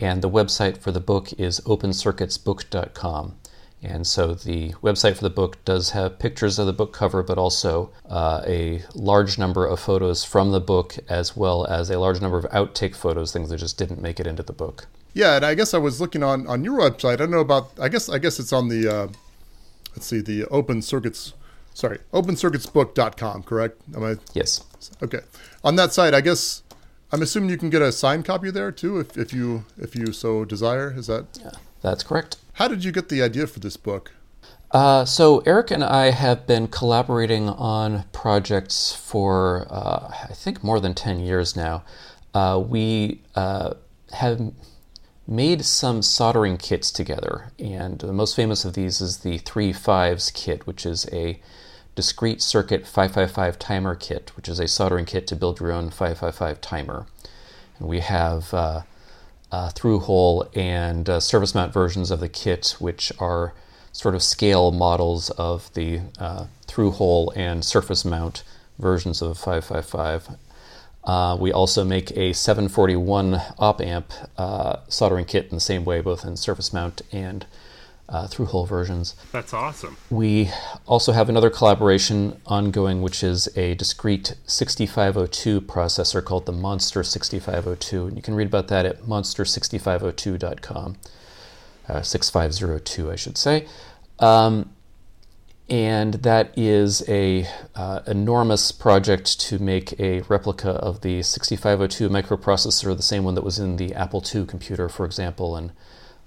[0.00, 3.36] and the website for the book is opencircuitsbook.com
[3.84, 7.36] and so the website for the book does have pictures of the book cover, but
[7.36, 12.22] also uh, a large number of photos from the book, as well as a large
[12.22, 14.86] number of outtake photos, things that just didn't make it into the book.
[15.12, 17.12] Yeah, and I guess I was looking on, on your website.
[17.12, 17.72] I don't know about.
[17.78, 18.88] I guess I guess it's on the.
[18.88, 19.08] Uh,
[19.94, 21.34] let's see, the Open Circuits.
[21.74, 23.42] Sorry, OpenCircuitsBook.com.
[23.42, 23.80] Correct?
[23.94, 24.16] Am I?
[24.32, 24.64] Yes.
[25.02, 25.20] Okay.
[25.62, 26.62] On that site, I guess
[27.14, 30.12] I'm assuming you can get a signed copy there too, if, if you if you
[30.12, 30.92] so desire.
[30.96, 31.26] Is that?
[31.40, 32.38] Yeah, that's correct.
[32.54, 34.12] How did you get the idea for this book?
[34.72, 40.80] Uh, so Eric and I have been collaborating on projects for uh, I think more
[40.80, 41.84] than ten years now.
[42.34, 43.74] Uh, we uh,
[44.14, 44.52] have
[45.28, 50.32] made some soldering kits together, and the most famous of these is the Three Fives
[50.32, 51.40] kit, which is a
[51.94, 56.60] discrete circuit 555 timer kit, which is a soldering kit to build your own 555
[56.60, 57.06] timer.
[57.78, 58.82] And we have uh,
[59.52, 63.54] uh, through hole and uh, surface mount versions of the kit, which are
[63.92, 68.42] sort of scale models of the uh, through hole and surface mount
[68.78, 70.36] versions of 555.
[71.04, 74.12] Uh, we also make a 741 op amp
[74.88, 77.46] soldering kit in the same way, both in surface mount and
[78.08, 79.14] uh, through hole versions.
[79.32, 79.96] That's awesome.
[80.10, 80.50] We
[80.86, 88.06] also have another collaboration ongoing, which is a discrete 6502 processor called the Monster 6502.
[88.06, 90.96] And you can read about that at monster6502.com.
[91.86, 93.66] Uh, 6502, I should say.
[94.18, 94.70] Um,
[95.68, 102.94] and that is a uh, enormous project to make a replica of the 6502 microprocessor,
[102.94, 105.72] the same one that was in the Apple II computer, for example, and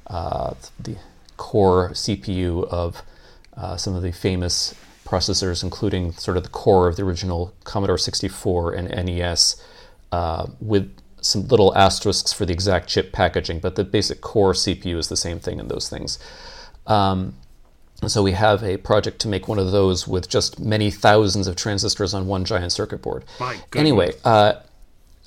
[0.08, 0.98] uh, the
[1.38, 3.02] core CPU of
[3.56, 7.98] uh, some of the famous processors, including sort of the core of the original Commodore
[7.98, 9.62] 64 and NES,
[10.12, 14.98] uh, with some little asterisks for the exact chip packaging, but the basic core CPU
[14.98, 16.20] is the same thing in those things.
[16.86, 17.36] Um,
[18.06, 21.56] so we have a project to make one of those with just many thousands of
[21.56, 23.26] transistors on one giant circuit board.
[23.40, 24.54] My anyway, uh,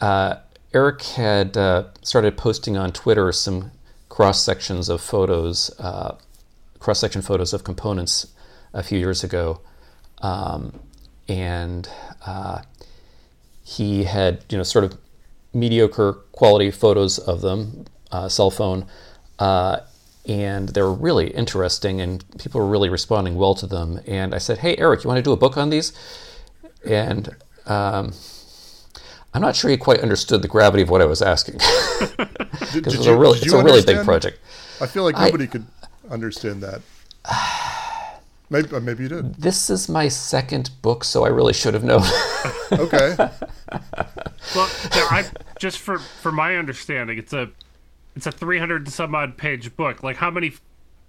[0.01, 0.37] uh,
[0.73, 3.73] Eric had uh, started posting on Twitter some
[4.11, 6.16] cross sections of photos, uh,
[6.79, 8.27] cross section photos of components
[8.75, 9.61] a few years ago,
[10.20, 10.79] um,
[11.29, 11.88] and
[12.27, 12.61] uh,
[13.64, 14.99] he had you know sort of
[15.55, 18.85] mediocre quality photos of them, uh, cell phone,
[19.38, 19.79] uh,
[20.27, 24.01] and they were really interesting, and people were really responding well to them.
[24.07, 25.92] And I said, "Hey, Eric, you want to do a book on these?"
[26.85, 28.12] And um,
[29.33, 32.99] I'm not sure he quite understood the gravity of what I was asking because it
[32.99, 34.40] was a really, it's a really big project.
[34.81, 35.66] I feel like nobody I, could
[36.11, 36.81] understand that.
[38.53, 39.35] Maybe, uh, maybe you did.
[39.37, 42.03] This is my second book, so I really should have known.
[42.73, 43.14] okay.
[44.57, 45.25] well, I,
[45.61, 47.49] just for for my understanding, it's a
[48.16, 50.03] it's a 300 some odd page book.
[50.03, 50.55] Like how many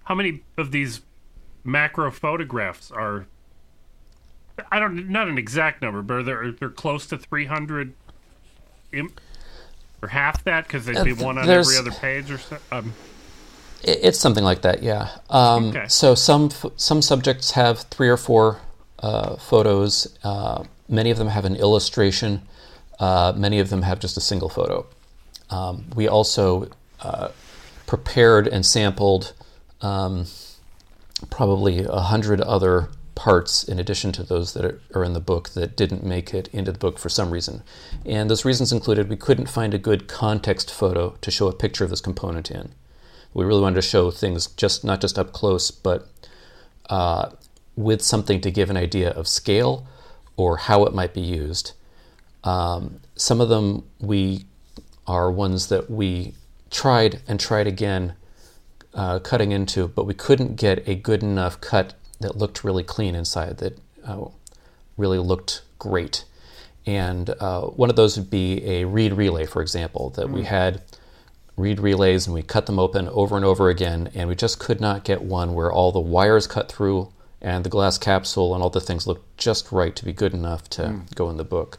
[0.04, 1.00] how many of these
[1.64, 3.26] macro photographs are
[4.70, 7.92] I don't not an exact number, but they're they're close to 300
[10.02, 12.58] or half that because there'd be uh, one on every other page or so.
[12.70, 12.92] Um,
[13.84, 15.10] it's something like that, yeah.
[15.30, 15.88] Um, okay.
[15.88, 18.60] So some some subjects have three or four
[19.00, 20.16] uh, photos.
[20.22, 22.42] Uh, many of them have an illustration.
[22.98, 24.86] Uh, many of them have just a single photo.
[25.50, 27.28] Um, we also uh,
[27.86, 29.32] prepared and sampled
[29.80, 30.26] um,
[31.30, 35.76] probably a hundred other parts in addition to those that are in the book that
[35.76, 37.62] didn't make it into the book for some reason.
[38.06, 41.84] And those reasons included we couldn't find a good context photo to show a picture
[41.84, 42.72] of this component in.
[43.34, 46.08] We really wanted to show things just not just up close, but
[46.88, 47.30] uh,
[47.76, 49.86] with something to give an idea of scale
[50.36, 51.72] or how it might be used.
[52.44, 54.46] Um, some of them we
[55.06, 56.34] are ones that we
[56.70, 58.14] tried and tried again
[58.94, 63.14] uh, cutting into, but we couldn't get a good enough cut that looked really clean
[63.14, 64.24] inside, that uh,
[64.96, 66.24] really looked great.
[66.86, 70.32] And uh, one of those would be a reed relay, for example, that mm.
[70.32, 70.82] we had
[71.56, 74.80] reed relays and we cut them open over and over again, and we just could
[74.80, 78.70] not get one where all the wires cut through and the glass capsule and all
[78.70, 81.14] the things looked just right to be good enough to mm.
[81.14, 81.78] go in the book.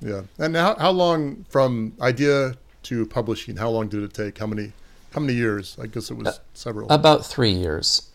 [0.00, 0.22] Yeah.
[0.38, 4.38] And how, how long from idea to publishing, how long did it take?
[4.38, 4.72] How many
[5.12, 5.76] how many years?
[5.80, 6.88] I guess it was uh, several.
[6.90, 8.10] About three years.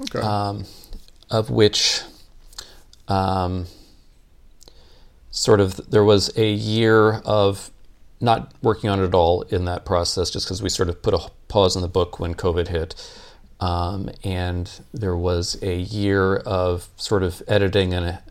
[0.00, 0.20] Okay.
[0.20, 0.64] Um,
[1.30, 2.02] of which,
[3.08, 3.66] um,
[5.30, 7.70] sort of, there was a year of
[8.20, 11.14] not working on it at all in that process, just because we sort of put
[11.14, 12.94] a pause in the book when COVID hit.
[13.60, 18.22] Um, and there was a year of sort of editing and a,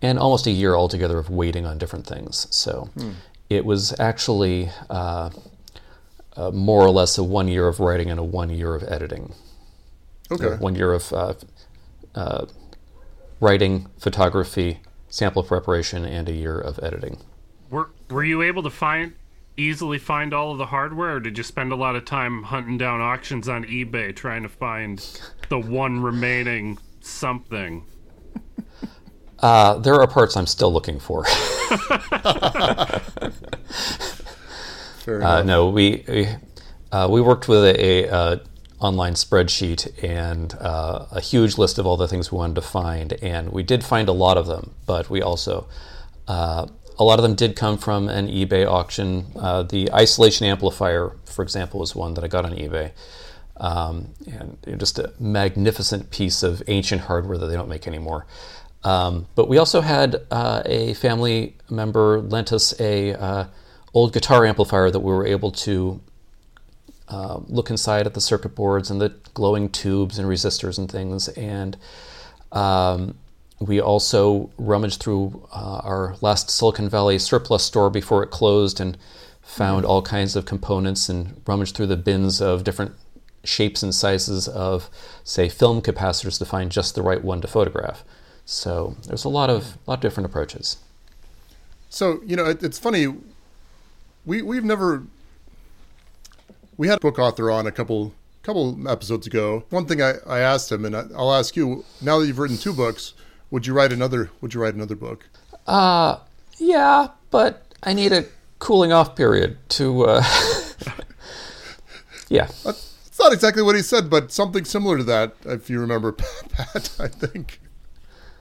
[0.00, 2.48] and almost a year altogether of waiting on different things.
[2.50, 3.12] So hmm.
[3.48, 5.30] it was actually uh,
[6.36, 9.32] uh, more or less a one year of writing and a one year of editing.
[10.30, 10.56] Okay.
[10.56, 11.34] one year of uh,
[12.14, 12.46] uh,
[13.40, 17.18] writing, photography, sample preparation, and a year of editing.
[17.70, 19.14] Were Were you able to find
[19.56, 22.78] easily find all of the hardware, or did you spend a lot of time hunting
[22.78, 27.84] down auctions on eBay trying to find the one remaining something?
[29.38, 31.26] Uh, there are parts I'm still looking for.
[35.06, 36.28] uh, no, we we,
[36.90, 38.38] uh, we worked with a, a uh,
[38.80, 43.12] online spreadsheet and uh, a huge list of all the things we wanted to find,
[43.22, 44.74] and we did find a lot of them.
[44.86, 45.68] But we also
[46.28, 46.66] uh,
[46.98, 49.26] a lot of them did come from an eBay auction.
[49.36, 52.92] Uh, the isolation amplifier, for example, was one that I got on eBay.
[53.56, 57.86] Um, and you know, just a magnificent piece of ancient hardware that they don't make
[57.86, 58.26] anymore.
[58.84, 63.44] Um, but we also had uh, a family member lent us a uh,
[63.94, 66.00] old guitar amplifier that we were able to
[67.08, 71.28] uh, look inside at the circuit boards and the glowing tubes and resistors and things.
[71.28, 71.76] And
[72.52, 73.16] um,
[73.60, 78.96] we also rummaged through uh, our last Silicon Valley surplus store before it closed and
[79.42, 82.94] found all kinds of components and rummaged through the bins of different
[83.44, 84.88] shapes and sizes of,
[85.24, 88.04] say, film capacitors to find just the right one to photograph.
[88.44, 90.78] So there's a lot of lot of different approaches.
[91.88, 93.14] So you know, it, it's funny
[94.24, 95.04] we we've never
[96.76, 99.64] we had a book author on a couple couple episodes ago.
[99.70, 102.56] One thing I, I asked him, and I, will ask you now that you've written
[102.56, 103.14] two books,
[103.50, 104.30] would you write another?
[104.40, 105.28] Would you write another book?
[105.66, 106.18] Uh,
[106.58, 108.24] yeah, but I need a
[108.58, 110.06] cooling off period to.
[110.06, 110.22] Uh,
[112.28, 116.12] yeah, it's not exactly what he said, but something similar to that, if you remember,
[116.50, 116.96] Pat.
[116.98, 117.60] I think.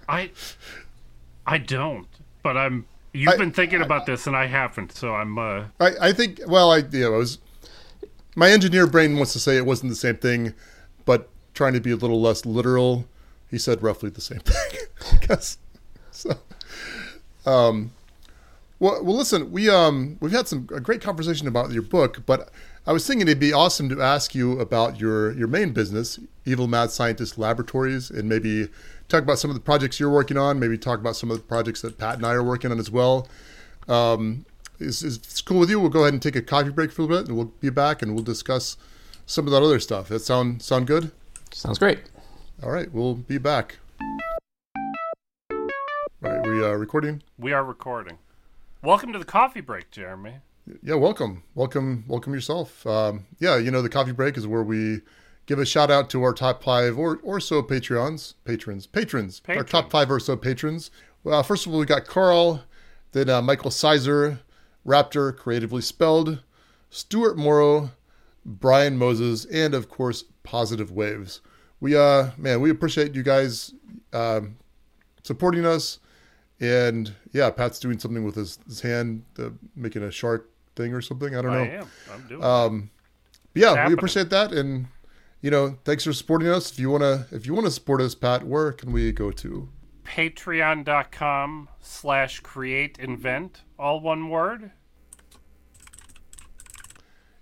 [0.09, 0.31] I,
[1.45, 2.07] I don't,
[2.43, 4.93] but I'm You've I, been thinking about this, and I haven't.
[4.93, 5.37] So I'm.
[5.37, 5.65] Uh...
[5.79, 6.41] I I think.
[6.47, 7.39] Well, I you know, I was.
[8.35, 10.53] My engineer brain wants to say it wasn't the same thing,
[11.03, 13.05] but trying to be a little less literal,
[13.49, 14.81] he said roughly the same thing.
[15.11, 15.57] I guess.
[16.11, 16.37] So,
[17.45, 17.91] um,
[18.79, 22.49] Well, well, listen, we um we've had some a great conversation about your book, but
[22.87, 26.67] I was thinking it'd be awesome to ask you about your your main business, Evil
[26.67, 28.69] Mad Scientist Laboratories, and maybe
[29.11, 30.59] talk about some of the projects you're working on.
[30.59, 32.89] Maybe talk about some of the projects that Pat and I are working on as
[32.89, 33.27] well.
[33.87, 34.45] Um,
[34.79, 35.79] is, is it's cool with you?
[35.79, 37.69] We'll go ahead and take a coffee break for a little bit, and we'll be
[37.69, 38.77] back and we'll discuss
[39.25, 40.07] some of that other stuff.
[40.07, 41.11] That sound sound good?
[41.51, 41.99] Sounds great.
[42.63, 43.77] All right, we'll be back.
[45.51, 45.67] All
[46.21, 47.21] right, we are recording.
[47.37, 48.17] We are recording.
[48.81, 50.35] Welcome to the coffee break, Jeremy.
[50.81, 52.85] Yeah, welcome, welcome, welcome yourself.
[52.87, 55.01] Um, yeah, you know the coffee break is where we
[55.45, 59.63] give a shout out to our top five or or so Patreons, patrons, patrons, our
[59.63, 60.91] top five or so patrons.
[61.23, 62.63] Well, first of all, we got Carl,
[63.11, 64.39] then uh, Michael Sizer,
[64.85, 66.39] Raptor, creatively spelled,
[66.89, 67.91] Stuart Morrow,
[68.45, 71.41] Brian Moses, and of course Positive Waves.
[71.79, 73.73] We uh man, we appreciate you guys
[74.13, 74.57] um,
[75.23, 75.99] supporting us.
[76.59, 81.01] And yeah, Pat's doing something with his, his hand, uh, making a shark thing or
[81.01, 81.35] something.
[81.35, 81.59] I don't know.
[81.59, 81.87] I am.
[82.13, 82.43] I'm doing.
[82.43, 82.89] Um,
[83.55, 84.85] yeah, we appreciate that, and
[85.41, 86.71] you know, thanks for supporting us.
[86.71, 89.69] If you wanna, if you wanna support us, Pat, where can we go to?
[90.03, 94.71] Patreon.com slash create invent, all one word.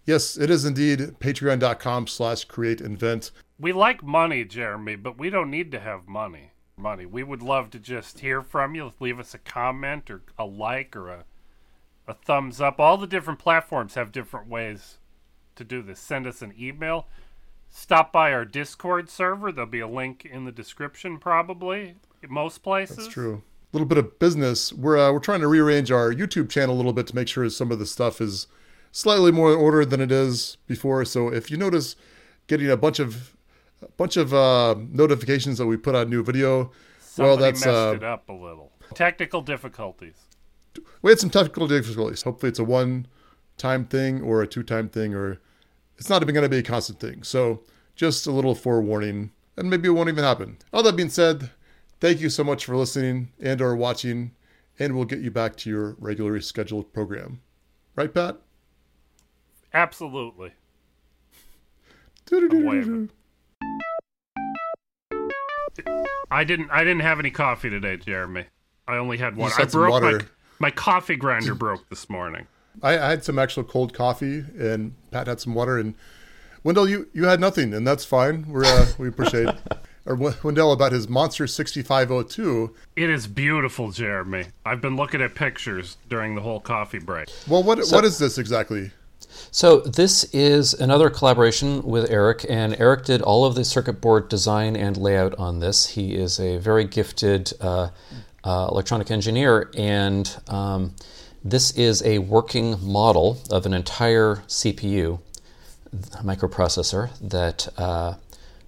[0.09, 3.29] Yes, it is indeed Patreon.com/slash Create Invent.
[3.59, 6.53] We like money, Jeremy, but we don't need to have money.
[6.75, 7.05] Money.
[7.05, 8.91] We would love to just hear from you.
[8.99, 11.25] Leave us a comment or a like or a
[12.07, 12.79] a thumbs up.
[12.79, 14.97] All the different platforms have different ways
[15.55, 15.99] to do this.
[15.99, 17.05] Send us an email.
[17.69, 19.51] Stop by our Discord server.
[19.51, 21.95] There'll be a link in the description, probably.
[22.21, 22.97] In most places.
[22.97, 23.43] That's true.
[23.71, 24.73] A little bit of business.
[24.73, 27.47] We're uh, we're trying to rearrange our YouTube channel a little bit to make sure
[27.49, 28.47] some of the stuff is
[28.91, 31.05] slightly more in order than it is before.
[31.05, 31.95] So if you notice
[32.47, 33.35] getting a bunch of
[33.81, 36.71] a bunch of uh, notifications that we put out new video,
[37.17, 38.71] well, that's messed uh, it up a little.
[38.93, 40.15] Technical difficulties.
[41.01, 42.23] we had some technical difficulties.
[42.23, 45.39] Hopefully, it's a one-time thing or a two-time thing, or
[45.99, 47.23] it's not even going to be a constant thing.
[47.23, 47.61] So,
[47.95, 50.57] just a little forewarning, and maybe it won't even happen.
[50.71, 51.51] All that being said,
[51.99, 54.31] thank you so much for listening and/or watching,
[54.79, 57.41] and we'll get you back to your regularly scheduled program.
[57.95, 58.37] Right, Pat?
[59.73, 60.53] Absolutely.
[66.31, 66.69] I didn't.
[66.71, 68.45] I didn't have any coffee today, Jeremy.
[68.87, 69.51] I only had one.
[69.57, 70.19] I broke my
[70.59, 72.47] my coffee grinder broke this morning.
[72.81, 75.95] I, I had some actual cold coffee, and Pat had some water, and
[76.63, 78.45] Windell, you, you had nothing, and that's fine.
[78.47, 79.49] We're uh, we appreciate.
[80.05, 82.73] Or Windell about his Monster 6502.
[82.95, 84.45] It is beautiful, Jeremy.
[84.65, 87.29] I've been looking at pictures during the whole coffee break.
[87.47, 88.91] Well, what what is this exactly?
[89.51, 94.29] So this is another collaboration with Eric, and Eric did all of the circuit board
[94.29, 95.87] design and layout on this.
[95.87, 97.89] He is a very gifted uh,
[98.43, 100.95] uh, electronic engineer, and um,
[101.43, 105.19] this is a working model of an entire CPU
[106.23, 108.15] microprocessor that uh,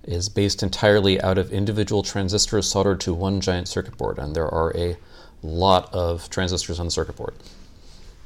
[0.03, 4.47] is based entirely out of individual transistors soldered to one giant circuit board, and there
[4.47, 4.97] are a
[5.43, 7.34] lot of transistors on the circuit board.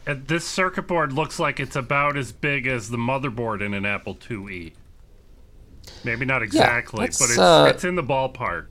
[0.08, 3.86] And this circuit board looks like it's about as big as the motherboard in an
[3.86, 4.74] Apple IIe.
[6.04, 8.68] Maybe not exactly, that's, but it's uh, it's in the ballpark.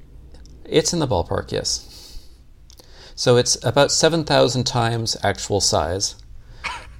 [0.64, 1.93] It's in the ballpark, yes.
[3.14, 6.16] So it's about 7,000 times actual size,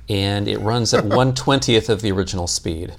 [0.08, 2.94] and it runs at 120th of the original speed.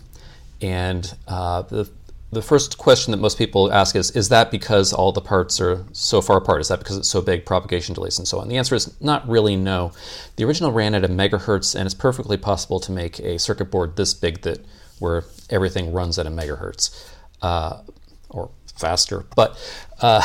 [0.62, 1.90] And uh, the,
[2.32, 5.86] the first question that most people ask is Is that because all the parts are
[5.92, 6.62] so far apart?
[6.62, 8.48] Is that because it's so big, propagation delays, and so on?
[8.48, 9.92] The answer is not really no.
[10.36, 13.96] The original ran at a megahertz, and it's perfectly possible to make a circuit board
[13.96, 14.66] this big that
[15.00, 17.06] where everything runs at a megahertz.
[17.42, 17.82] Uh,
[18.30, 19.26] or faster.
[19.36, 19.58] But
[20.02, 20.22] uh,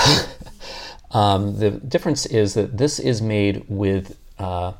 [1.10, 4.72] um, the difference is that this is made with uh,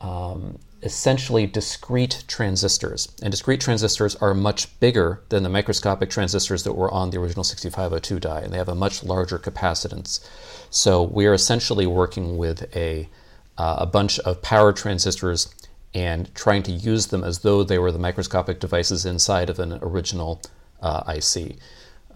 [0.00, 3.10] um, essentially discrete transistors.
[3.22, 7.42] And discrete transistors are much bigger than the microscopic transistors that were on the original
[7.42, 10.24] 6502 die, and they have a much larger capacitance.
[10.68, 13.08] So we are essentially working with a,
[13.56, 15.52] uh, a bunch of power transistors
[15.94, 19.78] and trying to use them as though they were the microscopic devices inside of an
[19.80, 20.42] original
[20.82, 21.56] uh, IC.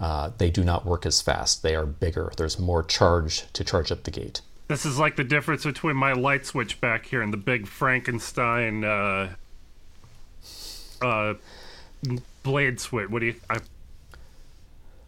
[0.00, 1.62] Uh, they do not work as fast.
[1.62, 2.30] They are bigger.
[2.36, 4.40] There's more charge to charge up the gate.
[4.68, 8.84] This is like the difference between my light switch back here and the big Frankenstein
[8.84, 9.30] uh,
[11.02, 11.34] uh,
[12.42, 13.08] blade switch.
[13.10, 13.34] What do you?
[13.50, 13.58] I,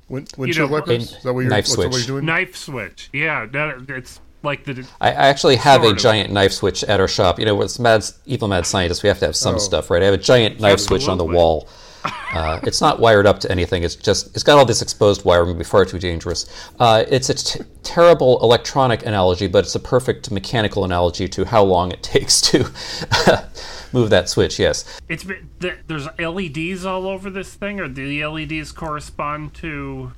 [0.08, 1.12] Win- windshield know, wipers?
[1.12, 2.06] Is that what you're, knife what's that what switch.
[2.08, 2.26] you're doing?
[2.26, 3.10] knife switch.
[3.12, 4.86] Yeah, that, it's like the.
[5.00, 5.98] I, I actually have a of.
[5.98, 7.38] giant knife switch at our shop.
[7.38, 9.58] You know, with mad, evil mad scientists, we have to have some Oh.
[9.58, 10.02] stuff, right?
[10.02, 11.68] I have a giant knife switch on the wall.
[12.04, 13.82] Uh, it's not wired up to anything.
[13.82, 15.48] It's just it's got all this exposed wiring.
[15.48, 16.46] It would be far too dangerous.
[16.78, 21.62] Uh, it's a t- terrible electronic analogy, but it's a perfect mechanical analogy to how
[21.62, 22.58] long it takes to
[23.92, 24.58] move that switch.
[24.58, 24.84] Yes.
[25.08, 25.26] It's
[25.58, 30.12] there's LEDs all over this thing, or do the LEDs correspond to.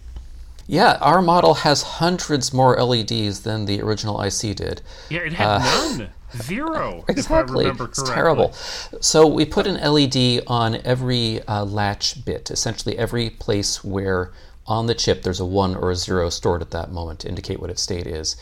[0.68, 4.80] Yeah, our model has hundreds more LEDs than the original IC did.
[5.10, 6.10] Yeah, it had none.
[6.40, 7.04] Zero.
[7.08, 7.66] Exactly.
[7.66, 8.52] It's terrible.
[9.00, 14.32] So we put an LED on every uh, latch bit, essentially every place where
[14.66, 17.60] on the chip there's a one or a zero stored at that moment to indicate
[17.60, 18.36] what its state is.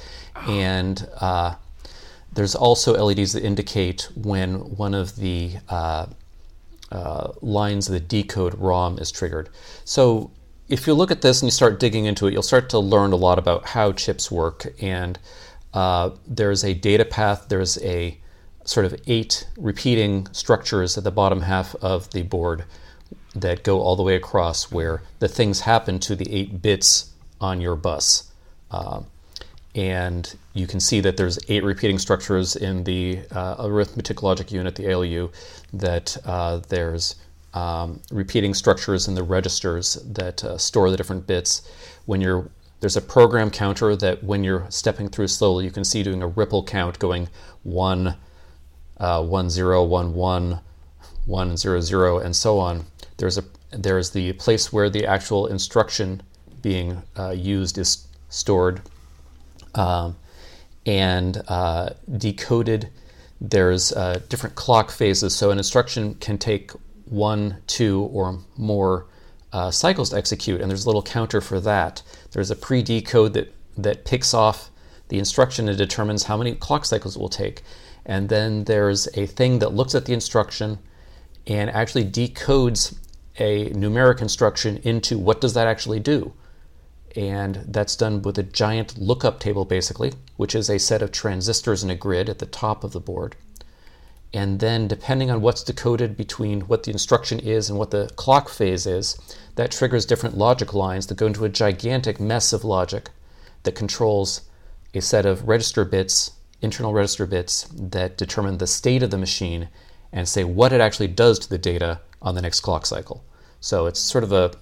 [0.46, 1.54] And uh,
[2.32, 6.06] there's also LEDs that indicate when one of the uh,
[6.92, 9.48] uh, lines of the decode ROM is triggered.
[9.84, 10.30] So
[10.68, 13.12] if you look at this and you start digging into it, you'll start to learn
[13.12, 15.18] a lot about how chips work and
[15.74, 18.18] uh, there's a data path, there's a
[18.64, 22.64] sort of eight repeating structures at the bottom half of the board
[23.34, 27.60] that go all the way across where the things happen to the eight bits on
[27.60, 28.30] your bus.
[28.70, 29.02] Uh,
[29.74, 34.74] and you can see that there's eight repeating structures in the uh, arithmetic logic unit,
[34.74, 35.30] the ALU,
[35.72, 37.14] that uh, there's
[37.54, 41.68] um, repeating structures in the registers that uh, store the different bits.
[42.06, 42.50] When you're
[42.80, 46.26] there's a program counter that when you're stepping through slowly, you can see doing a
[46.26, 47.28] ripple count going
[47.62, 48.16] 1,
[48.98, 50.60] uh, 1, 0, 1, 1,
[51.26, 52.86] 1, 0, 0, and so on.
[53.18, 56.22] There's, a, there's the place where the actual instruction
[56.62, 58.80] being uh, used is stored
[59.74, 60.16] um,
[60.86, 62.88] and uh, decoded.
[63.42, 66.72] There's uh, different clock phases, so an instruction can take
[67.04, 69.06] one, two, or more
[69.52, 72.02] uh, cycles to execute, and there's a little counter for that.
[72.32, 74.70] There's a pre-decode that, that picks off
[75.08, 77.62] the instruction and determines how many clock cycles it will take.
[78.06, 80.78] And then there's a thing that looks at the instruction
[81.46, 82.96] and actually decodes
[83.38, 86.32] a numeric instruction into what does that actually do.
[87.16, 91.82] And that's done with a giant lookup table, basically, which is a set of transistors
[91.82, 93.34] in a grid at the top of the board.
[94.32, 98.48] And then, depending on what's decoded between what the instruction is and what the clock
[98.48, 99.18] phase is,
[99.56, 103.10] that triggers different logic lines that go into a gigantic mess of logic
[103.64, 104.42] that controls
[104.94, 109.68] a set of register bits, internal register bits, that determine the state of the machine
[110.12, 113.24] and say what it actually does to the data on the next clock cycle.
[113.60, 114.52] So it's sort of a,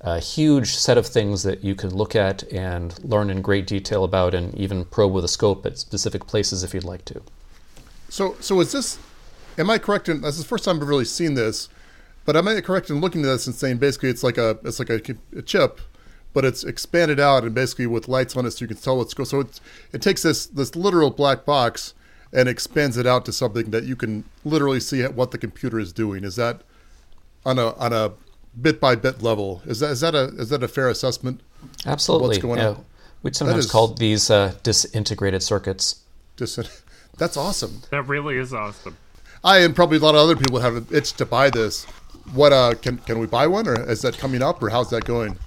[0.00, 4.04] a huge set of things that you can look at and learn in great detail
[4.04, 7.22] about and even probe with a scope at specific places if you'd like to.
[8.08, 8.98] So, so is this?
[9.58, 10.20] Am I correct in?
[10.20, 11.68] This is the first time I've really seen this,
[12.24, 14.78] but am I correct in looking at this and saying basically it's like a it's
[14.78, 15.00] like a,
[15.36, 15.80] a chip,
[16.32, 19.14] but it's expanded out and basically with lights on it so you can tell what's
[19.14, 19.26] going.
[19.26, 19.60] So it
[19.92, 21.94] it takes this this literal black box
[22.32, 25.92] and expands it out to something that you can literally see what the computer is
[25.92, 26.24] doing.
[26.24, 26.62] Is that
[27.44, 28.12] on a on a
[28.60, 29.62] bit by bit level?
[29.66, 31.40] Is that is that a is that a fair assessment?
[31.86, 32.28] Absolutely.
[32.28, 32.68] What's going yeah.
[32.68, 32.84] on?
[33.22, 36.02] We'd sometimes is, call these uh, disintegrated circuits.
[36.36, 36.58] Dis-
[37.18, 37.82] that's awesome.
[37.90, 38.96] That really is awesome.
[39.44, 41.84] I and probably a lot of other people have an itch to buy this.
[42.34, 45.04] What uh, can can we buy one, or is that coming up, or how's that
[45.04, 45.38] going?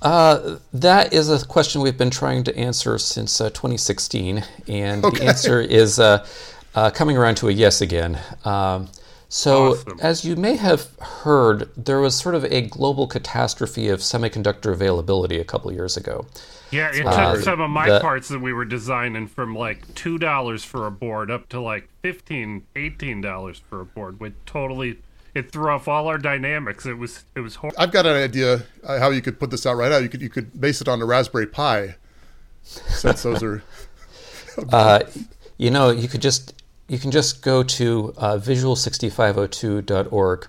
[0.00, 5.18] Uh, that is a question we've been trying to answer since uh, 2016, and okay.
[5.18, 6.24] the answer is uh,
[6.76, 8.18] uh, coming around to a yes again.
[8.44, 8.88] Um,
[9.28, 9.98] so, awesome.
[10.00, 15.38] as you may have heard, there was sort of a global catastrophe of semiconductor availability
[15.38, 16.26] a couple years ago.
[16.70, 19.94] Yeah, it took uh, some of my the, parts that we were designing from like
[19.94, 24.18] two dollars for a board up to like $15, 18 dollars for a board.
[24.20, 24.98] With totally,
[25.34, 26.86] it threw off all our dynamics.
[26.86, 27.80] It was it was horrible.
[27.80, 29.98] I've got an idea uh, how you could put this out right now.
[29.98, 31.96] You could you could base it on a Raspberry Pi,
[32.62, 33.62] since those are.
[34.72, 35.00] uh,
[35.58, 36.54] you know, you could just
[36.88, 40.48] you can just go to uh, visual6502.org,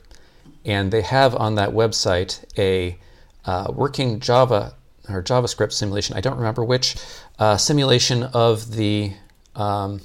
[0.66, 2.98] and they have on that website a
[3.46, 4.74] uh, working Java
[5.10, 6.96] or JavaScript simulation, I don't remember which,
[7.40, 9.14] uh, simulation of the
[9.56, 10.02] um,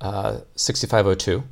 [0.00, 1.42] uh, 6502,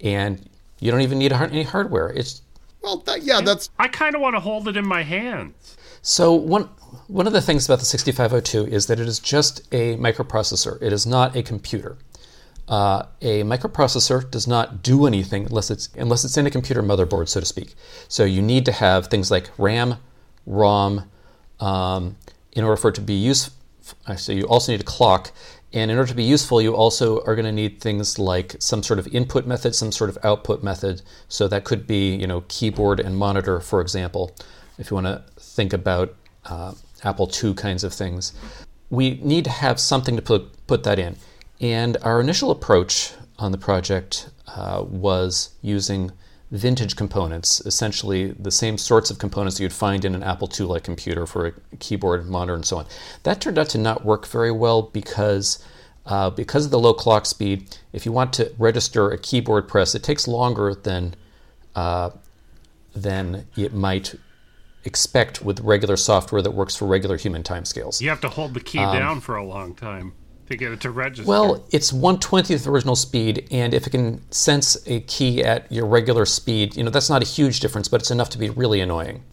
[0.00, 0.48] and
[0.80, 2.10] you don't even need any hardware.
[2.10, 2.42] It's
[2.82, 3.70] well, that, yeah, that's.
[3.78, 5.76] I kind of want to hold it in my hands.
[6.02, 6.64] So one
[7.06, 10.82] one of the things about the 6502 is that it is just a microprocessor.
[10.82, 11.96] It is not a computer.
[12.68, 17.28] Uh, a microprocessor does not do anything unless it's unless it's in a computer motherboard,
[17.28, 17.74] so to speak.
[18.08, 19.96] So you need to have things like RAM,
[20.46, 21.10] ROM,
[21.60, 22.16] um,
[22.52, 23.56] in order for it to be useful.
[24.16, 25.32] So you also need a clock.
[25.74, 28.82] And in order to be useful, you also are going to need things like some
[28.82, 31.02] sort of input method, some sort of output method.
[31.28, 34.36] So that could be, you know, keyboard and monitor, for example,
[34.78, 38.34] if you want to think about uh, Apple II kinds of things.
[38.90, 41.16] We need to have something to put, put that in.
[41.62, 46.10] And our initial approach on the project uh, was using
[46.50, 51.24] vintage components, essentially the same sorts of components you'd find in an Apple II-like computer
[51.24, 52.86] for a keyboard, monitor, and so on.
[53.22, 55.64] That turned out to not work very well because
[56.04, 57.78] uh, because of the low clock speed.
[57.92, 61.14] If you want to register a keyboard press, it takes longer than
[61.76, 62.10] uh,
[62.92, 64.16] than it might
[64.84, 68.00] expect with regular software that works for regular human timescales.
[68.00, 70.12] You have to hold the key um, down for a long time
[70.52, 71.28] to get it to register.
[71.28, 76.24] Well, it's 120th original speed, and if it can sense a key at your regular
[76.24, 79.24] speed, you know, that's not a huge difference, but it's enough to be really annoying.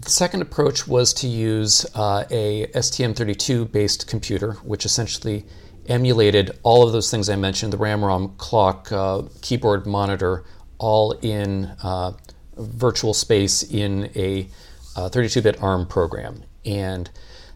[0.00, 5.46] The second approach was to use uh, a STM32 based computer, which essentially
[5.86, 10.44] emulated all of those things I mentioned the RAM, ROM, clock, uh, keyboard, monitor,
[10.78, 12.12] all in uh,
[12.56, 14.48] virtual space in a
[14.96, 16.42] 32 uh, bit ARM program.
[16.64, 17.10] And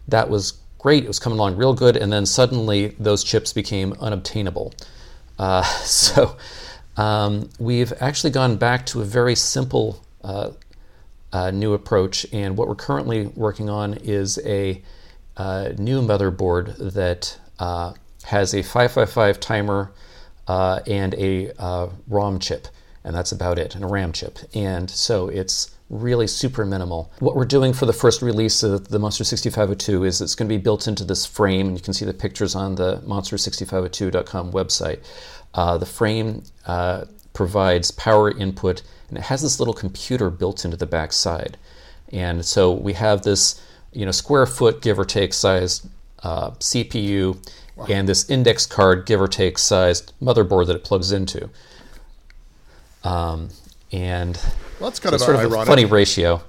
[0.07, 3.93] that was great, it was coming along real good, and then suddenly those chips became
[3.99, 4.73] unobtainable.
[5.37, 6.35] Uh, so
[6.97, 10.51] um, we've actually gone back to a very simple uh,
[11.31, 14.81] uh, new approach, and what we're currently working on is a
[15.37, 19.91] uh, new motherboard that uh, has a 555 timer
[20.47, 21.51] uh, and a
[22.07, 22.67] ROM chip,
[23.03, 24.39] and that's about it, and a RAM chip.
[24.53, 27.11] And so it's really super minimal.
[27.19, 30.55] What we're doing for the first release of the Monster 6502 is it's going to
[30.55, 34.99] be built into this frame, and you can see the pictures on the monster6502.com website.
[35.53, 40.77] Uh, the frame uh, provides power input, and it has this little computer built into
[40.77, 41.57] the back side.
[42.11, 45.87] And so we have this, you know, square foot, give or take, sized
[46.21, 47.37] uh, CPU,
[47.75, 47.85] wow.
[47.89, 51.49] and this index card, give or take, sized motherboard that it plugs into.
[53.03, 53.49] Um,
[53.91, 54.39] and
[54.79, 55.63] well, that's kind so of sort of ironic.
[55.63, 56.41] a funny ratio.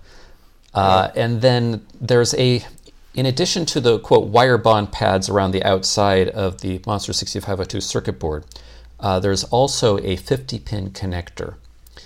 [0.74, 1.24] Uh, yeah.
[1.24, 2.64] And then there's a,
[3.14, 7.80] in addition to the quote wire bond pads around the outside of the Monster 6502
[7.80, 8.44] circuit board,
[9.00, 11.54] uh, there's also a 50 pin connector.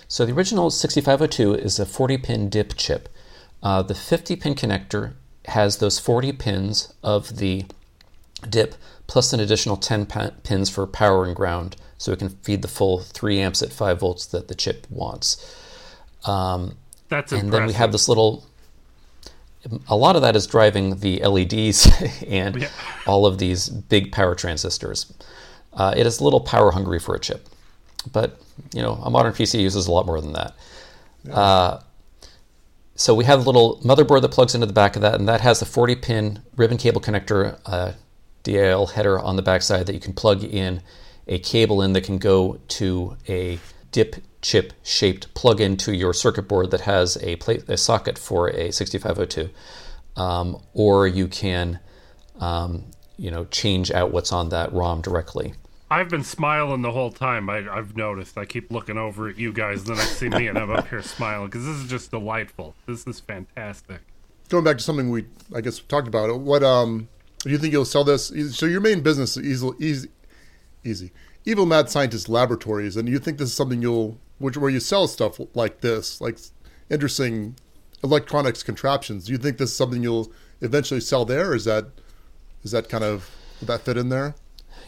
[0.08, 3.08] So the original 6502 is a 40 pin DIP chip.
[3.62, 5.14] Uh, the 50 pin connector
[5.46, 7.64] has those 40 pins of the
[8.48, 8.74] DIP
[9.06, 10.06] plus an additional 10
[10.42, 14.00] pins for power and ground so it can feed the full 3 amps at 5
[14.00, 15.60] volts that the chip wants.
[16.24, 16.76] Um,
[17.08, 18.44] That's and then we have this little.
[19.88, 21.90] A lot of that is driving the LEDs
[22.28, 22.68] and yeah.
[23.06, 25.12] all of these big power transistors.
[25.72, 27.48] Uh, it is a little power hungry for a chip,
[28.12, 28.40] but
[28.74, 30.54] you know a modern PC uses a lot more than that.
[31.24, 31.34] Yeah.
[31.34, 31.82] Uh,
[32.96, 35.40] so we have a little motherboard that plugs into the back of that, and that
[35.40, 37.92] has a 40 pin ribbon cable connector, uh,
[38.44, 40.80] DAL header on the backside that you can plug in
[41.26, 43.58] a cable in that can go to a
[43.90, 48.48] dip chip shaped plug into your circuit board that has a, plate, a socket for
[48.48, 49.50] a 6502.
[50.16, 51.80] Um, or you can
[52.40, 52.84] um,
[53.16, 55.54] you know change out what's on that ROM directly.
[55.90, 57.48] I've been smiling the whole time.
[57.48, 58.36] I, have noticed.
[58.38, 60.88] I keep looking over at you guys, and then I see me, and I'm up
[60.88, 62.74] here smiling because this is just delightful.
[62.86, 64.00] This is fantastic.
[64.48, 66.40] Going back to something we, I guess, talked about.
[66.40, 67.08] What um,
[67.40, 68.32] do you think you'll sell this?
[68.56, 70.08] So your main business is easy,
[70.84, 71.12] easy.
[71.44, 75.06] Evil Mad Scientist Laboratories, and you think this is something you'll which where you sell
[75.06, 76.38] stuff like this, like
[76.90, 77.56] interesting
[78.02, 79.24] electronics contraptions.
[79.24, 81.54] Do you think this is something you'll eventually sell there?
[81.54, 81.86] Is that
[82.62, 83.30] is that kind of
[83.60, 84.34] would that fit in there?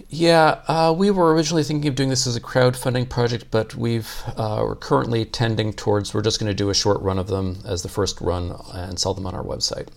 [0.08, 4.22] Yeah, uh, we were originally thinking of doing this as a crowdfunding project, but we've
[4.36, 7.62] uh, we're currently tending towards we're just going to do a short run of them
[7.64, 9.88] as the first run and sell them on our website.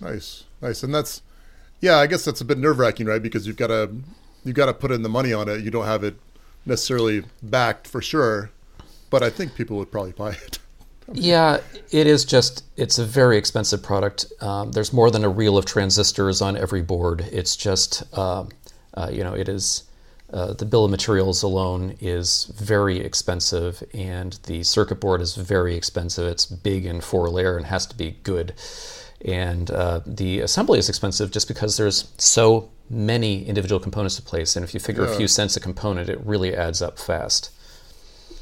[0.00, 1.22] Nice, nice, and that's
[1.80, 1.96] yeah.
[1.96, 3.22] I guess that's a bit nerve wracking, right?
[3.22, 3.90] Because you've got to
[4.44, 5.62] you've got to put in the money on it.
[5.62, 6.16] You don't have it
[6.66, 8.50] necessarily backed for sure
[9.10, 10.58] but I think people would probably buy it.
[11.12, 11.58] yeah,
[11.90, 14.32] it is just, it's a very expensive product.
[14.40, 17.26] Um, there's more than a reel of transistors on every board.
[17.32, 18.44] It's just, uh,
[18.94, 19.82] uh, you know, it is,
[20.32, 25.74] uh, the bill of materials alone is very expensive, and the circuit board is very
[25.74, 26.28] expensive.
[26.28, 28.54] It's big and four layer and has to be good.
[29.24, 34.56] And uh, the assembly is expensive just because there's so many individual components to place.
[34.56, 35.12] And if you figure yeah.
[35.12, 37.50] a few cents a component, it really adds up fast.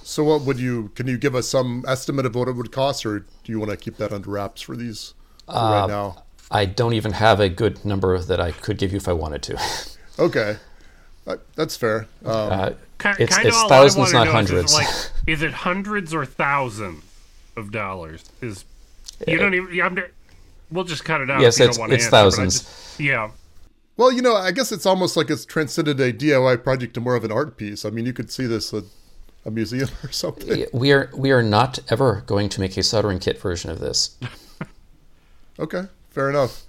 [0.03, 0.91] So, what would you?
[0.95, 3.71] Can you give us some estimate of what it would cost, or do you want
[3.71, 5.13] to keep that under wraps for these
[5.45, 6.23] for uh, right now?
[6.51, 9.43] I don't even have a good number that I could give you if I wanted
[9.43, 9.61] to.
[10.19, 10.57] okay,
[11.55, 12.07] that's fair.
[12.25, 12.71] Um, uh,
[13.19, 14.73] it's, it's thousands, not hundreds.
[14.73, 14.89] Is, like,
[15.27, 17.05] is it hundreds or thousands
[17.55, 18.25] of dollars?
[18.41, 18.65] Is
[19.27, 19.79] you don't even?
[19.79, 20.03] I'm,
[20.71, 21.43] we'll just cut it out.
[21.43, 22.61] Yes, it's, it's answer, thousands.
[22.61, 23.31] Just, yeah.
[23.99, 27.17] Well, you know, I guess it's almost like it's transcended a DIY project to more
[27.17, 27.85] of an art piece.
[27.85, 28.85] I mean, you could see this at
[29.45, 30.67] a museum or something.
[30.73, 34.17] We are we are not ever going to make a soldering kit version of this.
[35.59, 36.63] okay, fair enough.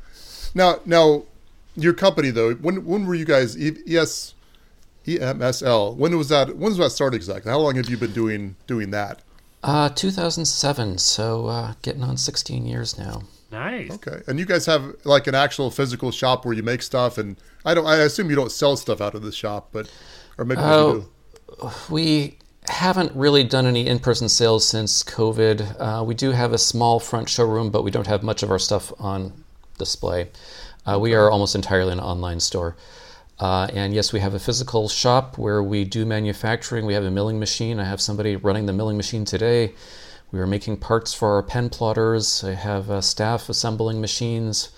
[0.56, 1.26] Now, now,
[1.76, 4.34] your company though, when when were you guys ES
[5.06, 5.96] EMSL?
[5.98, 6.58] When was that?
[6.58, 7.52] When was that start exactly?
[7.52, 9.22] How long have you been doing doing that?
[9.62, 13.24] Uh, 2007, so uh, getting on 16 years now.
[13.52, 13.92] Nice.
[13.92, 17.38] Okay, and you guys have like an actual physical shop where you make stuff, and
[17.66, 17.86] I don't.
[17.86, 19.92] I assume you don't sell stuff out of the shop, but
[20.38, 20.68] or maybe you
[21.62, 21.72] do.
[21.90, 22.38] We
[22.68, 25.80] haven't really done any in person sales since COVID.
[25.80, 28.60] Uh, we do have a small front showroom, but we don't have much of our
[28.60, 29.44] stuff on
[29.78, 30.30] display.
[30.86, 32.76] Uh, we are almost entirely an online store.
[33.40, 36.86] Uh, and yes, we have a physical shop where we do manufacturing.
[36.86, 37.80] We have a milling machine.
[37.80, 39.74] I have somebody running the milling machine today.
[40.32, 42.44] We are making parts for our pen plotters.
[42.44, 44.70] I have uh, staff assembling machines,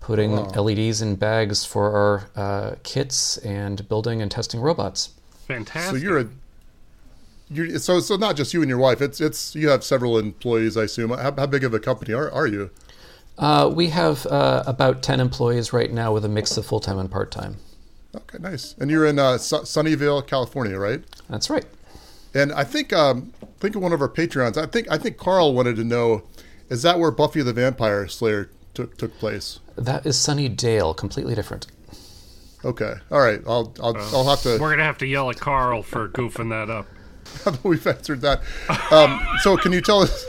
[0.00, 5.10] putting LEDs in bags for our uh, kits, and building and testing robots.
[5.46, 5.96] Fantastic.
[6.00, 6.28] So you're a
[7.52, 9.00] you're so so not just you and your wife.
[9.00, 11.10] It's it's you have several employees, I assume.
[11.10, 12.70] How, how big of a company are are you?
[13.38, 16.98] Uh, we have uh, about 10 employees right now with a mix of full time
[16.98, 17.56] and part time.
[18.14, 18.74] Okay, nice.
[18.78, 21.02] And you're in uh, Sunnyvale, California, right?
[21.30, 21.64] That's right.
[22.34, 24.56] And I think um, think of one of our Patreons.
[24.56, 26.22] I think I think Carl wanted to know,
[26.68, 29.58] is that where Buffy the Vampire Slayer took took place?
[29.76, 31.66] That is Sunnydale, completely different.
[32.64, 33.40] Okay, all right.
[33.46, 34.58] I'll I'll, I'll have to.
[34.60, 36.86] We're gonna have to yell at Carl for goofing that up.
[37.64, 38.42] We've answered that.
[38.92, 40.26] Um, so can you tell us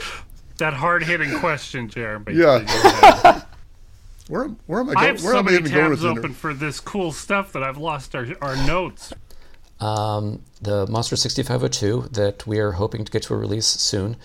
[0.57, 2.33] That hard hitting question, Jeremy.
[2.35, 3.41] Yeah.
[4.27, 5.05] where where am I I going?
[5.15, 6.17] have Where so am I even going with tabs this?
[6.19, 9.11] open for this cool stuff that I've lost our, our notes.
[9.81, 14.15] Um, the Monster 6502 that we are hoping to get to a release soon.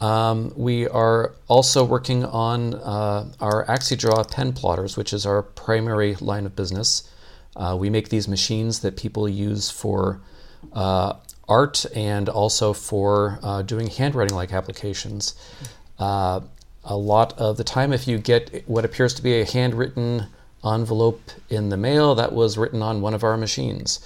[0.00, 6.14] Um, we are also working on uh, our AxiDraw pen plotters, which is our primary
[6.16, 7.08] line of business.
[7.54, 10.20] Uh, we make these machines that people use for
[10.72, 11.14] uh,
[11.48, 15.34] art and also for uh, doing handwriting like applications.
[15.98, 16.40] Uh,
[16.82, 20.26] a lot of the time, if you get what appears to be a handwritten
[20.64, 24.00] envelope in the mail, that was written on one of our machines.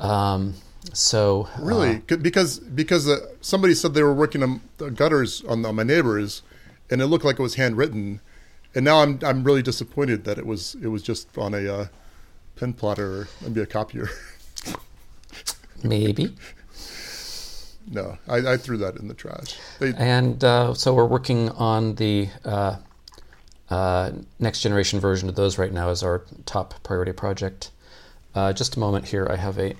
[0.00, 0.54] Um,
[0.92, 2.02] so Really?
[2.08, 5.82] C- because because uh, somebody said they were working on the gutters on, on my
[5.82, 6.42] neighbors,
[6.90, 8.20] and it looked like it was handwritten,
[8.74, 11.86] and now I'm I'm really disappointed that it was it was just on a uh,
[12.56, 14.08] pen plotter or maybe a copier.
[15.82, 16.34] maybe.
[17.90, 19.56] no, I, I threw that in the trash.
[19.78, 22.76] They, And uh, so we're working on the uh,
[23.70, 27.70] uh, next generation version of those right now as our top priority project.
[28.34, 29.26] Uh, just a moment here.
[29.30, 29.74] I have a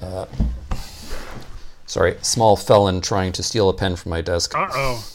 [0.00, 0.26] uh,
[1.86, 4.54] sorry small felon trying to steal a pen from my desk.
[4.54, 5.08] Uh oh.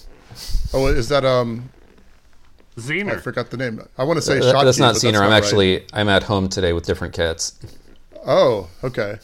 [0.74, 1.70] oh, is that um?
[2.76, 3.88] I forgot the name.
[4.00, 5.22] I want to say That- Shotki, that's not but senior.
[5.22, 5.44] I'm right.
[5.44, 7.60] actually I'm at home today with different cats.
[8.26, 9.20] Oh, okay.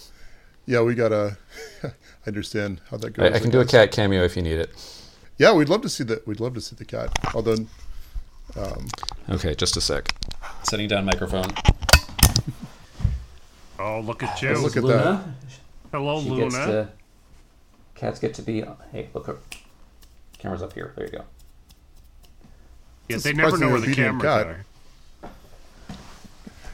[0.68, 1.38] Yeah, we gotta.
[1.84, 1.91] I
[2.28, 3.32] understand how that goes.
[3.32, 4.70] I, I can do a cat cameo if you need it.
[5.39, 6.28] Yeah, we'd love to see that.
[6.28, 7.10] We'd love to see the cat.
[7.34, 7.66] Although,
[9.30, 10.14] Okay, just a sec.
[10.64, 11.45] Setting down microphone.
[13.80, 14.54] Oh, look at you.
[14.58, 15.24] look at that.
[15.92, 16.44] Hello, She Luna.
[16.44, 16.90] gets to.
[17.96, 18.64] Cats get to be.
[18.92, 19.28] Hey, look.
[19.28, 19.38] her-
[20.38, 20.94] Camera's up here.
[20.96, 21.24] There you go.
[23.10, 24.66] yeah, they never know where the surprisingly cameras obedient are.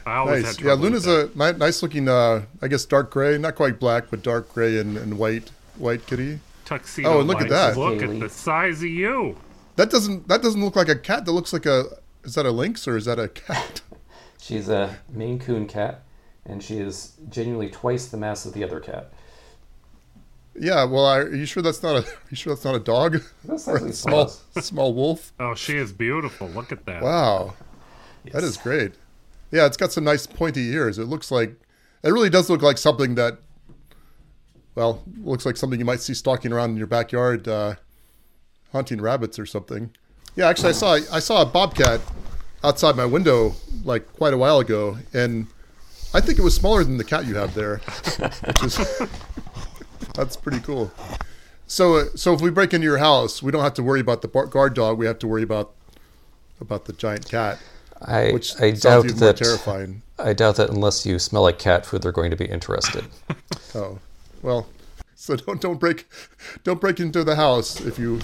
[0.06, 0.56] I always Nice.
[0.56, 2.08] had Yeah, Luna's a ni- nice looking.
[2.08, 6.06] Uh, I guess dark gray, not quite black, but dark gray and, and white white
[6.06, 6.38] kitty.
[6.64, 7.08] tuxedo.
[7.08, 7.76] Oh, and look at that.
[7.76, 8.14] Look Kaylee.
[8.14, 9.36] at the size of you.
[9.74, 11.24] That doesn't that doesn't look like a cat.
[11.24, 11.84] That looks like a.
[12.22, 13.80] Is that a lynx or is that a cat?
[14.40, 16.02] She's a Maine Coon cat,
[16.48, 19.12] and she is genuinely twice the mass of the other cat.
[20.58, 20.84] yeah.
[20.84, 22.08] Well, are you sure that's not a?
[22.08, 23.22] Are you sure that's not a dog?
[23.44, 24.28] That's Or a small
[24.60, 25.32] small wolf.
[25.40, 26.48] Oh, she is beautiful.
[26.48, 27.02] Look at that.
[27.02, 27.54] Wow,
[28.32, 28.92] that is great.
[29.50, 30.98] Yeah, it's got some nice pointy ears.
[30.98, 31.50] It looks like
[32.02, 33.38] it really does look like something that.
[34.74, 37.76] Well, looks like something you might see stalking around in your backyard, uh,
[38.72, 39.90] hunting rabbits or something.
[40.34, 42.00] Yeah, actually, I saw I saw a bobcat
[42.62, 45.46] outside my window like quite a while ago, and
[46.16, 47.76] I think it was smaller than the cat you have there.
[48.62, 48.76] Which
[50.14, 50.90] that's pretty cool.
[51.66, 54.22] So, uh, so if we break into your house, we don't have to worry about
[54.22, 54.96] the bar- guard dog.
[54.96, 55.72] We have to worry about
[56.58, 57.58] about the giant cat,
[58.00, 59.36] I which I sounds doubt even more that.
[59.36, 60.02] terrifying.
[60.18, 63.04] I doubt that unless you smell like cat food, they're going to be interested.
[63.74, 63.98] Oh,
[64.40, 64.66] well,
[65.16, 66.06] so don't don't break
[66.64, 68.20] don't break into the house if you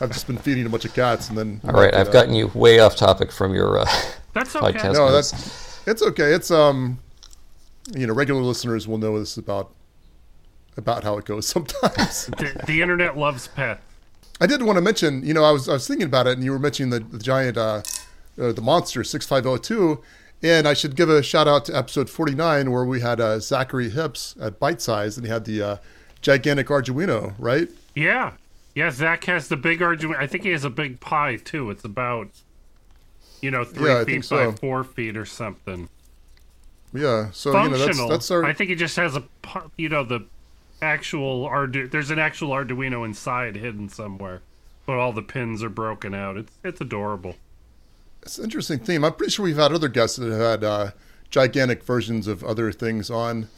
[0.00, 1.60] have just been feeding a bunch of cats and then.
[1.64, 3.84] All right, I've gotten you way off topic from your uh,
[4.32, 4.78] That's okay.
[4.78, 4.94] podcast.
[4.94, 5.32] No, notes.
[5.32, 6.32] that's it's okay.
[6.32, 7.00] It's um,
[7.92, 9.70] you know, regular listeners will know this about
[10.76, 12.26] about how it goes sometimes.
[12.38, 13.82] the, the internet loves pets.
[14.40, 16.44] I did want to mention, you know, I was I was thinking about it, and
[16.44, 17.82] you were mentioning the, the giant, uh,
[18.40, 20.02] uh, the monster six five zero two,
[20.42, 23.38] and I should give a shout out to episode forty nine where we had uh,
[23.38, 25.76] Zachary Hips at Bite Size, and he had the uh,
[26.20, 27.68] gigantic Arduino, right?
[27.94, 28.32] Yeah.
[28.74, 30.16] Yeah, Zach has the big Arduino.
[30.16, 31.70] I think he has a big pie, too.
[31.70, 32.26] It's about,
[33.40, 34.52] you know, three Yeah, feet by so.
[34.52, 35.88] four feet or something.
[36.94, 37.30] Yeah.
[37.32, 38.08] So you know Functional.
[38.08, 39.24] that's that's our I think he just has a,
[39.76, 40.24] you know, the
[40.80, 44.42] actual Ardu- there's an actual Arduino inside hidden somewhere,
[44.86, 46.36] but all the pins are broken out.
[46.36, 47.34] It's it's adorable.
[48.22, 49.04] It's an interesting theme.
[49.04, 50.90] I'm pretty sure we've had other guests that have had uh,
[51.30, 53.48] gigantic versions of other things on.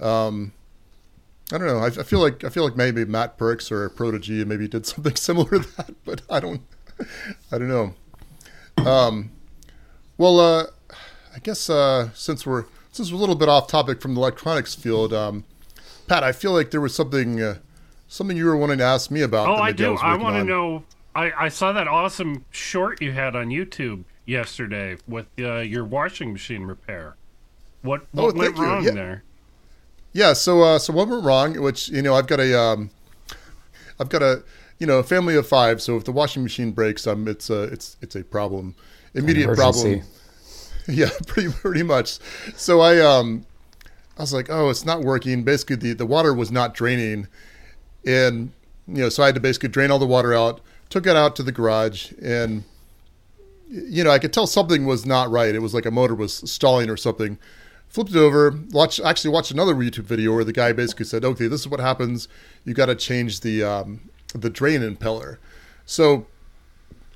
[0.00, 0.52] Um,
[1.52, 1.78] I don't know.
[1.78, 5.16] I, I, feel like I feel like maybe Matt Perks or Prodigy maybe did something
[5.16, 6.60] similar to that, but I don't.
[7.50, 7.94] I don't know.
[8.76, 9.32] Um,
[10.16, 10.66] well, uh,
[11.34, 14.72] I guess uh, since we're since we're a little bit off topic from the electronics
[14.72, 15.44] field, um,
[16.06, 17.56] Pat, I feel like there was something uh,
[18.06, 19.48] something you were wanting to ask me about.
[19.48, 19.96] Oh, I do.
[19.96, 20.84] I, I want to know.
[21.12, 26.32] I, I saw that awesome short you had on YouTube yesterday with uh, your washing
[26.32, 27.16] machine repair.
[27.82, 28.90] What, oh, what oh, went wrong yeah.
[28.92, 29.24] there?
[30.12, 31.60] Yeah, so uh, so what went wrong?
[31.60, 32.90] Which you know, I've got a um,
[33.98, 34.44] I've got a
[34.78, 35.82] you know a family of five.
[35.82, 38.76] So if the washing machine breaks, um, it's a it's it's a problem,
[39.14, 40.04] immediate problem.
[40.88, 42.18] Yeah, pretty pretty much.
[42.56, 43.46] So I um,
[44.18, 45.42] I was like, oh, it's not working.
[45.42, 47.26] Basically, the the water was not draining,
[48.04, 48.52] and
[48.86, 50.60] you know, so I had to basically drain all the water out.
[50.90, 52.64] Took it out to the garage, and
[53.70, 55.54] you know, I could tell something was not right.
[55.54, 57.38] It was like a motor was stalling or something
[57.94, 61.46] flipped it over, watch actually watched another YouTube video where the guy basically said, "Okay,
[61.46, 62.26] this is what happens.
[62.64, 65.38] You got to change the um, the drain impeller."
[65.86, 66.26] So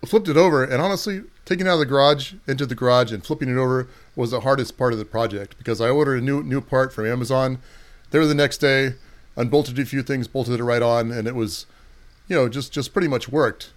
[0.07, 3.25] flipped it over, and honestly, taking it out of the garage into the garage and
[3.25, 6.43] flipping it over was the hardest part of the project because I ordered a new
[6.43, 7.59] new part from Amazon.
[8.11, 8.95] There the next day,
[9.35, 11.65] unbolted a few things, bolted it right on, and it was,
[12.29, 13.71] you know, just just pretty much worked.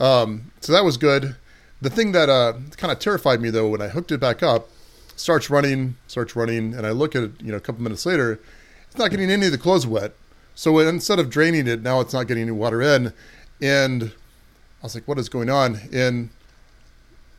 [0.00, 1.36] Um, so that was good.
[1.82, 4.70] The thing that uh, kind of terrified me though when I hooked it back up
[5.14, 8.40] starts running, starts running, and I look at it, you know, a couple minutes later,
[8.86, 10.14] it's not getting any of the clothes wet.
[10.54, 13.12] So instead of draining it, now it's not getting any water in.
[13.60, 15.78] And I was like, what is going on?
[15.92, 16.30] And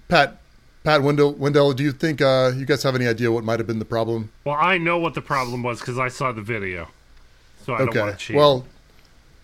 [0.07, 0.37] Pat,
[0.83, 3.67] Pat Windell, Windell, do you think uh, you guys have any idea what might have
[3.67, 4.31] been the problem?
[4.45, 6.87] Well, I know what the problem was because I saw the video.
[7.65, 7.93] So I okay.
[7.93, 8.35] don't want to cheat.
[8.35, 8.65] Well,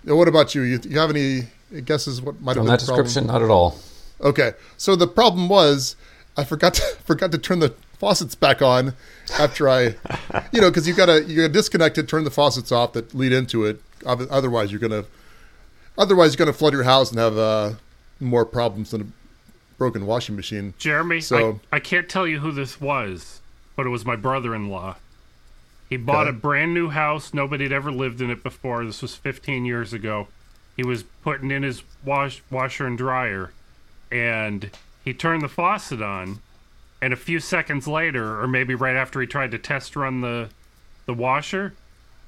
[0.03, 0.61] what about you?
[0.63, 1.47] You, you have any
[1.85, 3.27] guesses what might have From been that description?
[3.27, 3.77] Not at all.
[4.21, 5.95] Okay, so the problem was
[6.35, 8.93] I forgot to, forgot to turn the faucets back on
[9.39, 9.95] after I,
[10.51, 13.31] you know, because you gotta you gotta disconnect it, turn the faucets off that lead
[13.31, 13.81] into it.
[14.05, 15.05] Otherwise, you're gonna
[15.97, 17.71] otherwise you're gonna flood your house and have uh,
[18.19, 19.05] more problems than a
[19.79, 20.75] broken washing machine.
[20.77, 23.41] Jeremy, so I, I can't tell you who this was,
[23.75, 24.97] but it was my brother-in-law.
[25.89, 26.37] He bought okay.
[26.37, 27.33] a brand new house.
[27.33, 28.85] Nobody had ever lived in it before.
[28.85, 30.27] This was 15 years ago.
[30.77, 33.51] He was putting in his wash washer and dryer,
[34.11, 34.69] and
[35.03, 36.39] he turned the faucet on
[37.01, 40.49] and a few seconds later, or maybe right after he tried to test run the
[41.05, 41.73] the washer,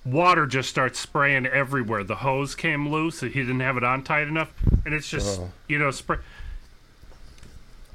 [0.03, 2.03] water just starts spraying everywhere.
[2.03, 3.19] The hose came loose.
[3.19, 4.51] He didn't have it on tight enough,
[4.85, 5.51] and it's just oh.
[5.67, 6.17] you know spray.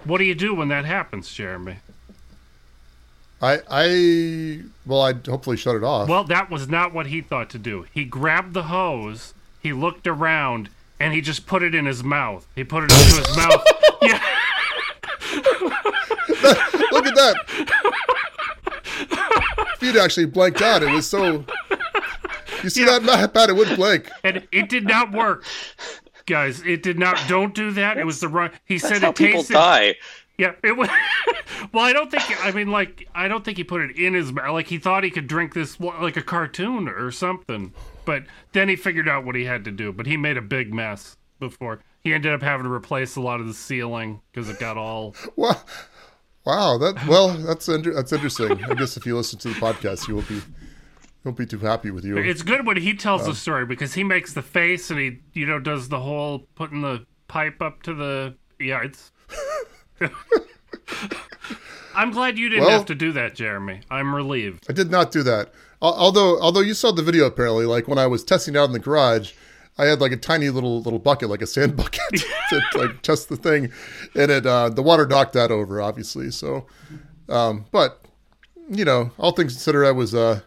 [0.05, 1.79] What do you do when that happens, Jeremy?
[3.41, 6.09] I I well, I hopefully shut it off.
[6.09, 7.87] Well, that was not what he thought to do.
[7.93, 9.35] He grabbed the hose.
[9.61, 12.47] He looked around and he just put it in his mouth.
[12.55, 13.65] He put it into his mouth.
[14.03, 14.23] Yeah.
[16.93, 17.37] Look at that.
[19.79, 20.83] Feet actually blanked out.
[20.83, 21.45] It was so.
[22.63, 22.99] You see yeah.
[22.99, 23.49] that, Pat?
[23.49, 24.11] It would blank.
[24.23, 25.45] And it did not work,
[26.27, 26.63] guys.
[26.67, 27.19] It did not.
[27.29, 27.99] Don't do that.
[27.99, 28.51] It was the wrong.
[28.65, 29.55] He said it people tasted.
[29.55, 29.95] die.
[30.39, 30.89] Yeah, it was.
[31.73, 32.25] well, I don't think.
[32.45, 34.53] I mean, like, I don't think he put it in his mouth.
[34.53, 37.73] Like, he thought he could drink this like a cartoon or something.
[38.05, 39.93] But then he figured out what he had to do.
[39.93, 41.81] But he made a big mess before.
[42.03, 45.15] He ended up having to replace a lot of the ceiling because it got all.
[45.37, 45.65] Well,
[46.47, 48.65] Wow, that well, that's that's interesting.
[48.65, 50.41] I guess if you listen to the podcast, you will be
[51.27, 52.17] won't be too happy with you.
[52.17, 55.45] It's good when he tells the story because he makes the face and he you
[55.45, 58.83] know does the whole putting the pipe up to the yeah.
[58.85, 59.13] It's.
[61.95, 63.81] I'm glad you didn't well, have to do that, Jeremy.
[63.91, 64.67] I'm relieved.
[64.69, 65.53] I did not do that.
[65.83, 68.79] Although although you saw the video apparently, like when I was testing out in the
[68.79, 69.33] garage,
[69.79, 72.01] I had like a tiny little little bucket, like a sand bucket,
[72.51, 73.73] to like test the thing,
[74.15, 76.31] and it uh, the water knocked that over, obviously.
[76.31, 76.67] So,
[77.29, 78.01] um, but
[78.69, 80.41] you know, all things considered, I was uh,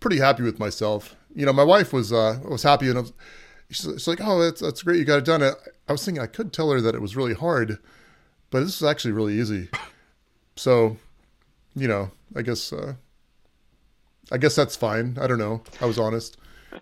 [0.00, 1.14] pretty happy with myself.
[1.34, 3.12] You know, my wife was uh, was happy, and was,
[3.70, 6.26] she's, she's, like, "Oh, that's that's great, you got it done." I was thinking I
[6.26, 7.78] could tell her that it was really hard,
[8.50, 9.68] but this is actually really easy.
[10.56, 10.98] So,
[11.74, 12.94] you know, I guess uh,
[14.30, 15.16] I guess that's fine.
[15.18, 15.62] I don't know.
[15.80, 16.36] I was honest.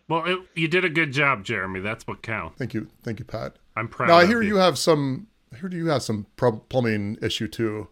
[0.09, 1.79] Well, it, you did a good job, Jeremy.
[1.79, 2.59] That's what counts.
[2.59, 3.55] Thank you, thank you, Pat.
[3.77, 4.09] I'm proud.
[4.09, 4.49] Now I hear you.
[4.49, 5.29] you have some.
[5.53, 7.87] I hear you have some plumbing issue too.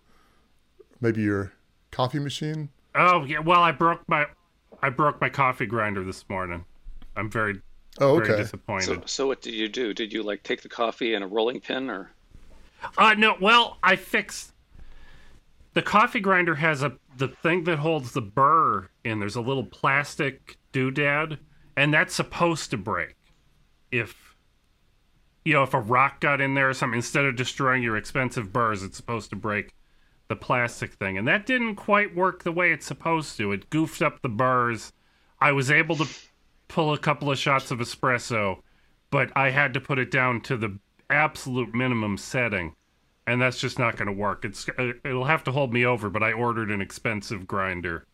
[1.01, 1.53] Maybe your
[1.93, 2.71] coffee machine.
[2.97, 3.39] Oh yeah.
[3.39, 4.27] Well, I broke my
[4.83, 6.65] I broke my coffee grinder this morning.
[7.17, 7.61] I'm very
[8.01, 8.85] oh okay very disappointed.
[8.85, 9.95] So, so what did you do?
[9.95, 12.11] Did you like take the coffee in a rolling pin or?
[12.99, 13.37] Uh no.
[13.41, 14.53] Well, I fixed.
[15.75, 19.19] The coffee grinder has a the thing that holds the burr in.
[19.21, 21.39] There's a little plastic doodad
[21.77, 23.15] and that's supposed to break
[23.93, 24.37] if
[25.45, 26.99] you know if a rock got in there or something.
[26.99, 29.73] Instead of destroying your expensive burrs, it's supposed to break
[30.29, 33.53] the plastic thing, and that didn't quite work the way it's supposed to.
[33.53, 34.93] It goofed up the burrs.
[35.41, 36.07] I was able to
[36.69, 38.59] pull a couple of shots of espresso,
[39.11, 40.79] but I had to put it down to the
[41.11, 42.75] absolute minimum setting,
[43.27, 44.45] and that's just not going to work.
[44.45, 46.11] It's uh, it'll have to hold me over.
[46.11, 48.07] But I ordered an expensive grinder.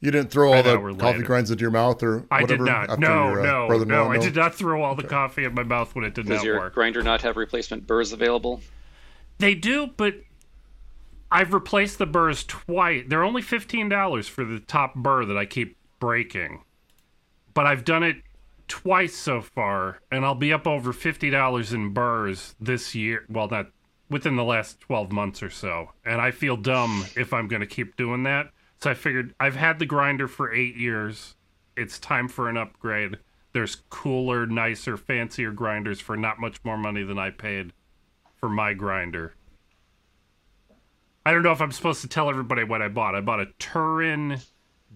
[0.00, 1.22] You didn't throw all An the coffee later.
[1.26, 2.64] grinds into your mouth or I whatever?
[2.64, 2.90] did not.
[2.90, 4.04] after No, your, uh, no, brother-in-law?
[4.04, 4.10] no.
[4.10, 6.34] I did not throw all the coffee in my mouth when it did Does not
[6.34, 6.42] work.
[6.42, 8.60] Does your grinder not have replacement burrs available?
[9.38, 10.14] They do, but
[11.36, 13.04] I've replaced the burrs twice.
[13.06, 16.64] They're only fifteen dollars for the top burr that I keep breaking,
[17.52, 18.16] but I've done it
[18.68, 23.26] twice so far, and I'll be up over fifty dollars in burrs this year.
[23.28, 23.66] Well, not
[24.08, 27.66] within the last twelve months or so, and I feel dumb if I'm going to
[27.66, 28.46] keep doing that.
[28.80, 31.36] So I figured I've had the grinder for eight years.
[31.76, 33.18] It's time for an upgrade.
[33.52, 37.74] There's cooler, nicer, fancier grinders for not much more money than I paid
[38.40, 39.34] for my grinder.
[41.26, 43.16] I don't know if I'm supposed to tell everybody what I bought.
[43.16, 44.38] I bought a Turin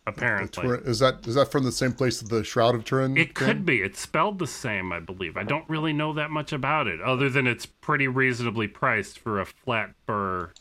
[0.07, 0.63] apparently.
[0.63, 3.17] Turin- Is that is that from the same place the Shroud of Turin?
[3.17, 3.83] It could be.
[3.83, 5.37] It's spelled the same, I believe.
[5.37, 9.41] I don't really know that much about it, other than it's pretty reasonably priced for
[9.41, 10.53] a flat burr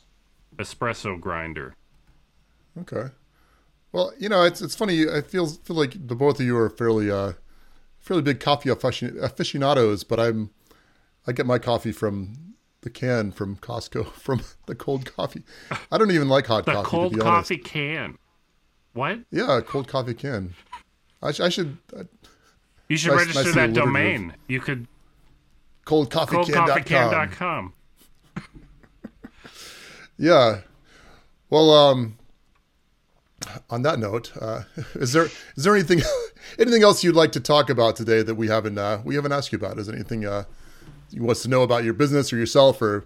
[0.57, 1.75] espresso grinder.
[2.79, 3.09] Okay.
[3.91, 5.07] Well, you know, it's it's funny.
[5.07, 7.33] I feel feel like the both of you are fairly uh
[7.99, 10.49] fairly big coffee aficionados, but I'm
[11.27, 15.43] I get my coffee from the can from Costco from the cold coffee.
[15.91, 16.87] I don't even like hot The coffee.
[16.89, 17.49] cold be honest.
[17.49, 18.17] coffee can.
[18.93, 19.19] What?
[19.31, 20.55] Yeah, cold coffee can.
[21.21, 22.03] I, sh- I should uh,
[22.87, 24.33] You should Nice- register nice that domain.
[24.47, 24.87] You could
[25.85, 26.67] coldcoffeecan.com.
[26.67, 27.73] coldcoffeecan.com.
[30.17, 30.61] Yeah.
[31.49, 32.17] Well, um,
[33.69, 34.63] on that note, uh,
[34.95, 35.25] is there
[35.55, 36.01] is there anything
[36.57, 39.51] anything else you'd like to talk about today that we haven't uh, we haven't asked
[39.51, 39.77] you about?
[39.77, 40.45] Is there anything uh,
[41.11, 43.05] you want us to know about your business or yourself or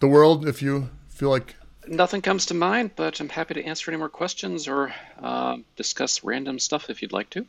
[0.00, 0.46] the world?
[0.46, 1.54] If you feel like
[1.88, 6.22] Nothing comes to mind, but I'm happy to answer any more questions or uh, discuss
[6.22, 7.46] random stuff if you'd like to.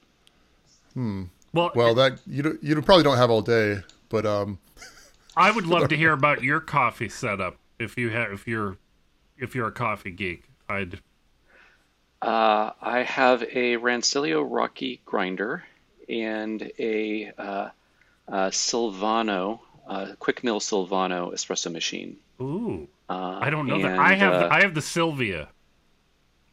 [0.93, 1.23] Hmm.
[1.51, 4.59] Well, well that you you probably don't have all day, but um,
[5.37, 8.77] I would love to hear about your coffee setup if you have if you're
[9.37, 10.43] if you're a coffee geek.
[10.69, 11.01] I'd
[12.21, 15.63] Uh, I have a Rancilio Rocky grinder
[16.09, 17.69] and a uh,
[18.27, 22.17] uh, Silvano, uh, Quick Mill Silvano espresso machine.
[22.41, 22.87] ooh.
[23.09, 23.97] Uh, I don't know that.
[23.97, 25.47] I have uh, I have the Silvia.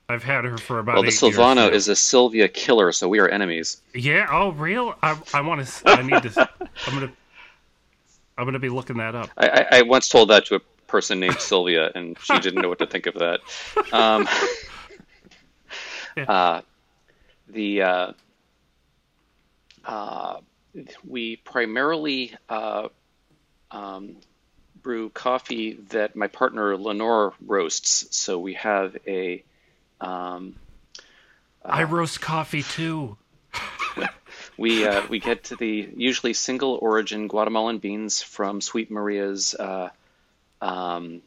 [0.09, 3.29] I've had her for about well, the Silvano is a Silvia killer, so we are
[3.29, 3.83] enemies.
[3.93, 4.27] Yeah.
[4.31, 4.95] Oh, real?
[5.03, 5.89] I I want to.
[5.91, 6.49] I need to.
[6.87, 7.13] I'm gonna.
[8.39, 9.31] I'm gonna be looking that up.
[9.37, 12.69] I, I, I once told that to a person named Sylvia, and she didn't know
[12.69, 13.41] what to think of that.
[13.93, 14.29] Um,
[16.29, 16.63] uh,
[17.49, 18.13] the uh,
[19.85, 20.41] uh,
[21.07, 22.89] we primarily uh,
[23.71, 24.17] um,
[24.83, 28.17] brew coffee that my partner Lenore roasts.
[28.17, 29.43] So we have a
[30.01, 30.55] um,
[31.65, 33.17] I roast coffee too.
[34.59, 39.91] We uh, we get to the usually single origin Guatemalan beans from Sweet Maria's uh,
[40.63, 41.21] um,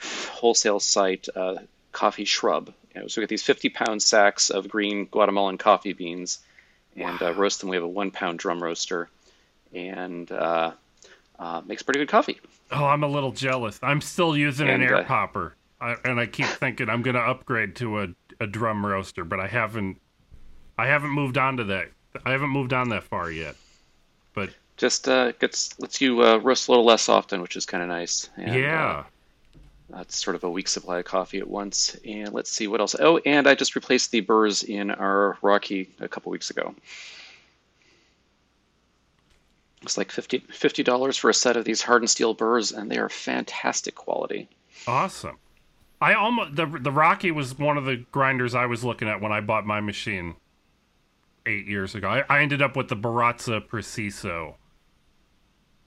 [0.00, 1.56] wholesale site, uh,
[1.90, 2.72] Coffee Shrub.
[2.94, 6.40] You know, so we get these 50 pound sacks of green Guatemalan coffee beans
[6.96, 7.68] and uh, roast them.
[7.68, 9.08] We have a one pound drum roaster
[9.72, 10.72] and uh,
[11.38, 12.40] uh, makes pretty good coffee.
[12.72, 13.78] Oh, I'm a little jealous.
[13.82, 17.76] I'm still using an air uh, popper, I, and I keep thinking I'm gonna upgrade
[17.76, 18.08] to a,
[18.40, 20.00] a drum roaster, but I haven't.
[20.78, 21.88] I haven't moved on to that.
[22.24, 23.54] I haven't moved on that far yet.
[24.34, 27.82] But Just uh, gets lets you uh, roast a little less often, which is kind
[27.82, 28.30] of nice.
[28.36, 29.04] And, uh, yeah,
[29.92, 31.96] That's sort of a week supply of coffee at once.
[32.06, 32.94] And let's see what else.
[32.98, 36.74] Oh, and I just replaced the burrs in our Rocky a couple weeks ago.
[39.82, 43.08] It's like 50 dollars for a set of these hardened steel burrs, and they are
[43.08, 44.48] fantastic quality.
[44.86, 45.38] awesome.
[46.02, 49.32] I almost the the Rocky was one of the grinders I was looking at when
[49.32, 50.34] I bought my machine
[51.46, 52.08] eight years ago.
[52.08, 54.56] I, I ended up with the Baratza Preciso.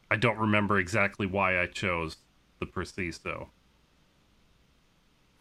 [0.10, 2.18] I don't remember exactly why I chose
[2.60, 3.50] the Preciso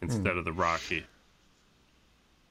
[0.03, 1.05] instead of the Rocky.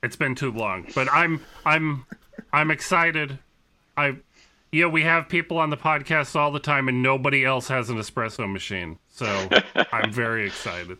[0.02, 2.04] It's been too long, but I'm I'm
[2.52, 3.38] I'm excited.
[3.96, 4.16] I
[4.72, 7.98] yeah, we have people on the podcast all the time, and nobody else has an
[7.98, 9.48] espresso machine, so
[9.92, 10.98] I'm very excited.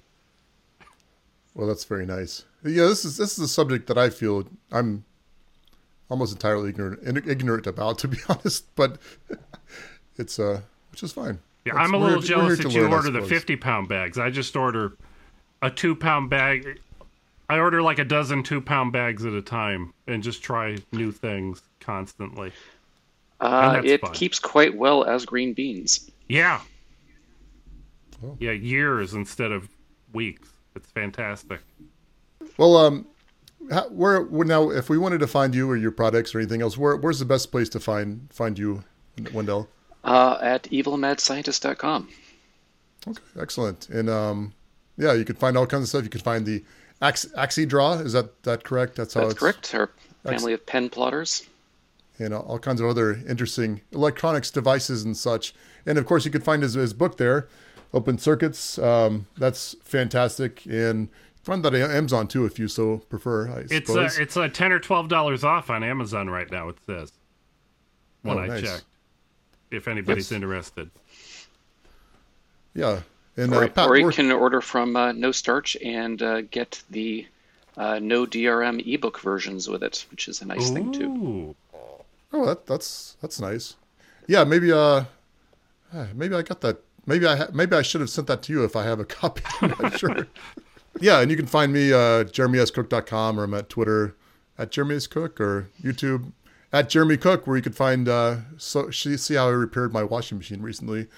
[1.54, 2.44] well, that's very nice.
[2.64, 5.04] Yeah, this is this is a subject that I feel I'm
[6.08, 8.72] almost entirely ignorant ignorant about, to be honest.
[8.76, 8.98] But
[10.16, 10.60] it's uh,
[10.92, 11.40] which is fine.
[11.64, 14.18] Yeah, That's- I'm a little jealous that you learn, order the 50 pound bags.
[14.18, 14.96] I just order
[15.62, 16.80] a two pound bag.
[17.48, 21.12] I order like a dozen two pound bags at a time and just try new
[21.12, 22.52] things constantly.
[23.40, 24.12] Uh, it fun.
[24.12, 26.10] keeps quite well as green beans.
[26.28, 26.60] Yeah.
[28.24, 28.36] Oh.
[28.38, 29.68] Yeah, years instead of
[30.12, 30.48] weeks.
[30.76, 31.60] It's fantastic.
[32.56, 33.06] Well, um,
[33.70, 34.70] how, where, where now?
[34.70, 37.24] If we wanted to find you or your products or anything else, where, where's the
[37.24, 38.84] best place to find find you,
[39.18, 39.66] Windell?
[40.04, 42.08] Uh, at evilmadscientist.com.
[43.08, 43.88] Okay, excellent.
[43.88, 44.52] And um,
[44.96, 46.04] yeah, you can find all kinds of stuff.
[46.04, 46.64] You can find the
[47.00, 48.96] Ax- Axie Is that that correct?
[48.96, 49.74] That's how That's it's correct.
[49.74, 49.90] Our
[50.24, 51.48] family of pen plotters.
[52.18, 55.54] and all kinds of other interesting electronics devices and such.
[55.86, 57.48] And of course, you could find his, his book there,
[57.92, 58.78] Open Circuits.
[58.78, 61.08] Um, that's fantastic, and
[61.42, 63.48] find that on Amazon too if you so prefer.
[63.48, 64.18] I It's uh, suppose.
[64.18, 66.68] it's a ten or twelve dollars off on Amazon right now.
[66.68, 67.10] It says
[68.22, 68.62] when Oh, I nice.
[68.62, 68.84] checked.
[69.72, 70.36] If anybody's Yes.
[70.36, 70.90] interested,
[72.74, 73.00] yeah,
[73.36, 76.82] and Or, uh, Pat, or you can order from uh, No Starch and uh, get
[76.90, 77.26] the
[77.76, 81.54] uh, No DRM ebook versions with it, which is a nice thing too.
[82.32, 83.76] Oh, that, that's that's nice.
[84.26, 85.04] Yeah, maybe uh,
[85.92, 86.78] uh, maybe I got that.
[87.06, 89.04] Maybe I ha- maybe I should have sent that to you if I have a
[89.20, 89.42] copy.
[89.60, 90.26] I'm not sure.
[91.00, 94.14] Yeah, and you can find me uh, jeremyscook.com or I'm at Twitter
[94.58, 96.32] at jeremyscook or YouTube
[96.72, 100.38] at Jeremy Cook, where you could find uh, so see how I repaired my washing
[100.38, 101.08] machine recently.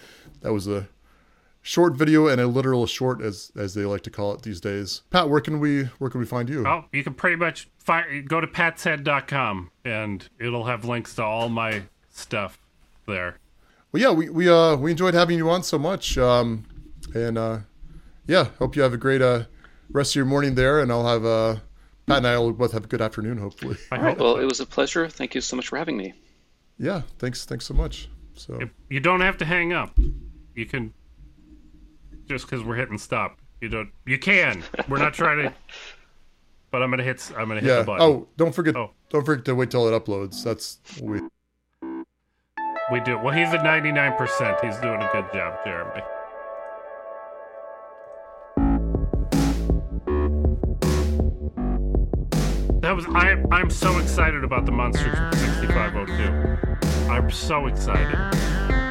[0.40, 0.88] That was a
[1.64, 5.02] short video and a literal short, as as they like to call it these days.
[5.10, 6.64] Pat, where can we where can we find you?
[6.64, 11.48] Oh, you can pretty much find go to patshead.com and it'll have links to all
[11.48, 12.58] my stuff
[13.06, 13.38] there.
[13.90, 16.64] Well, yeah, we we uh we enjoyed having you on so much, um,
[17.14, 17.58] and uh,
[18.26, 19.44] yeah, hope you have a great uh
[19.90, 21.56] rest of your morning there, and I'll have uh
[22.06, 23.78] Pat and I will both have a good afternoon, hopefully.
[23.90, 24.18] All right.
[24.18, 25.08] Well, it was a pleasure.
[25.08, 26.12] Thank you so much for having me.
[26.78, 28.10] Yeah, thanks thanks so much.
[28.34, 28.58] So
[28.90, 29.98] you don't have to hang up.
[30.54, 30.92] You can
[32.26, 33.38] just because we're hitting stop.
[33.60, 33.90] You don't.
[34.06, 34.62] You can.
[34.88, 35.54] We're not trying to.
[36.70, 37.30] But I'm gonna hit.
[37.36, 37.78] I'm gonna hit yeah.
[37.78, 38.02] the button.
[38.02, 38.90] Oh, don't forget Oh.
[39.08, 40.42] don't forget to wait till it uploads.
[40.42, 41.20] That's we.
[42.90, 43.16] We do.
[43.16, 44.64] Well, he's at 99%.
[44.64, 46.02] He's doing a good job, Jeremy.
[52.80, 57.10] That was I I'm so excited about the Monster 6502.
[57.10, 58.83] I'm so excited.